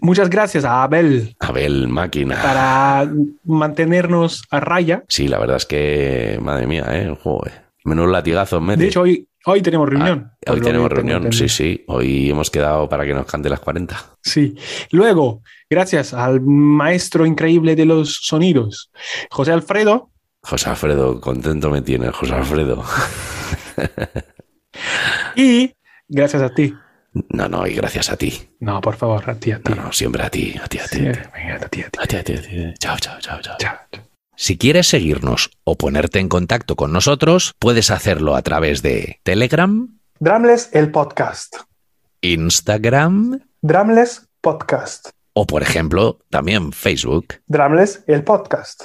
[0.00, 2.40] Muchas gracias a Abel Abel, máquina.
[2.42, 3.10] para
[3.44, 5.04] mantenernos a raya.
[5.08, 7.16] Sí, la verdad es que, madre mía, ¿eh?
[7.22, 7.64] Joder.
[7.84, 8.82] Menos latigazos mete.
[8.82, 10.32] De hecho, hoy, hoy tenemos reunión.
[10.46, 11.84] Ah, hoy tenemos reunión, sí, sí.
[11.86, 13.96] Hoy hemos quedado para que nos cante las 40.
[14.22, 14.56] Sí.
[14.90, 18.90] Luego, gracias al maestro increíble de los sonidos,
[19.30, 20.10] José Alfredo.
[20.42, 22.84] José Alfredo, contento me tiene, José Alfredo.
[25.36, 25.74] Y
[26.08, 26.74] gracias a ti.
[27.28, 28.32] No, no, y gracias a ti.
[28.60, 29.72] No, por favor, a ti, a ti.
[29.74, 30.98] No, no, siempre a ti, a ti, a ti.
[30.98, 31.98] Sí, venga, a ti, a ti.
[32.02, 32.74] A ti, a ti, a ti.
[32.78, 33.56] Chao, chao, chao, chao.
[33.58, 33.76] Chao.
[34.36, 39.96] Si quieres seguirnos o ponerte en contacto con nosotros, puedes hacerlo a través de Telegram,
[40.18, 41.56] Drumless, el podcast.
[42.20, 45.10] Instagram Drumless Podcast.
[45.34, 47.34] o, por ejemplo, también Facebook.
[47.46, 48.84] Drumless, el podcast.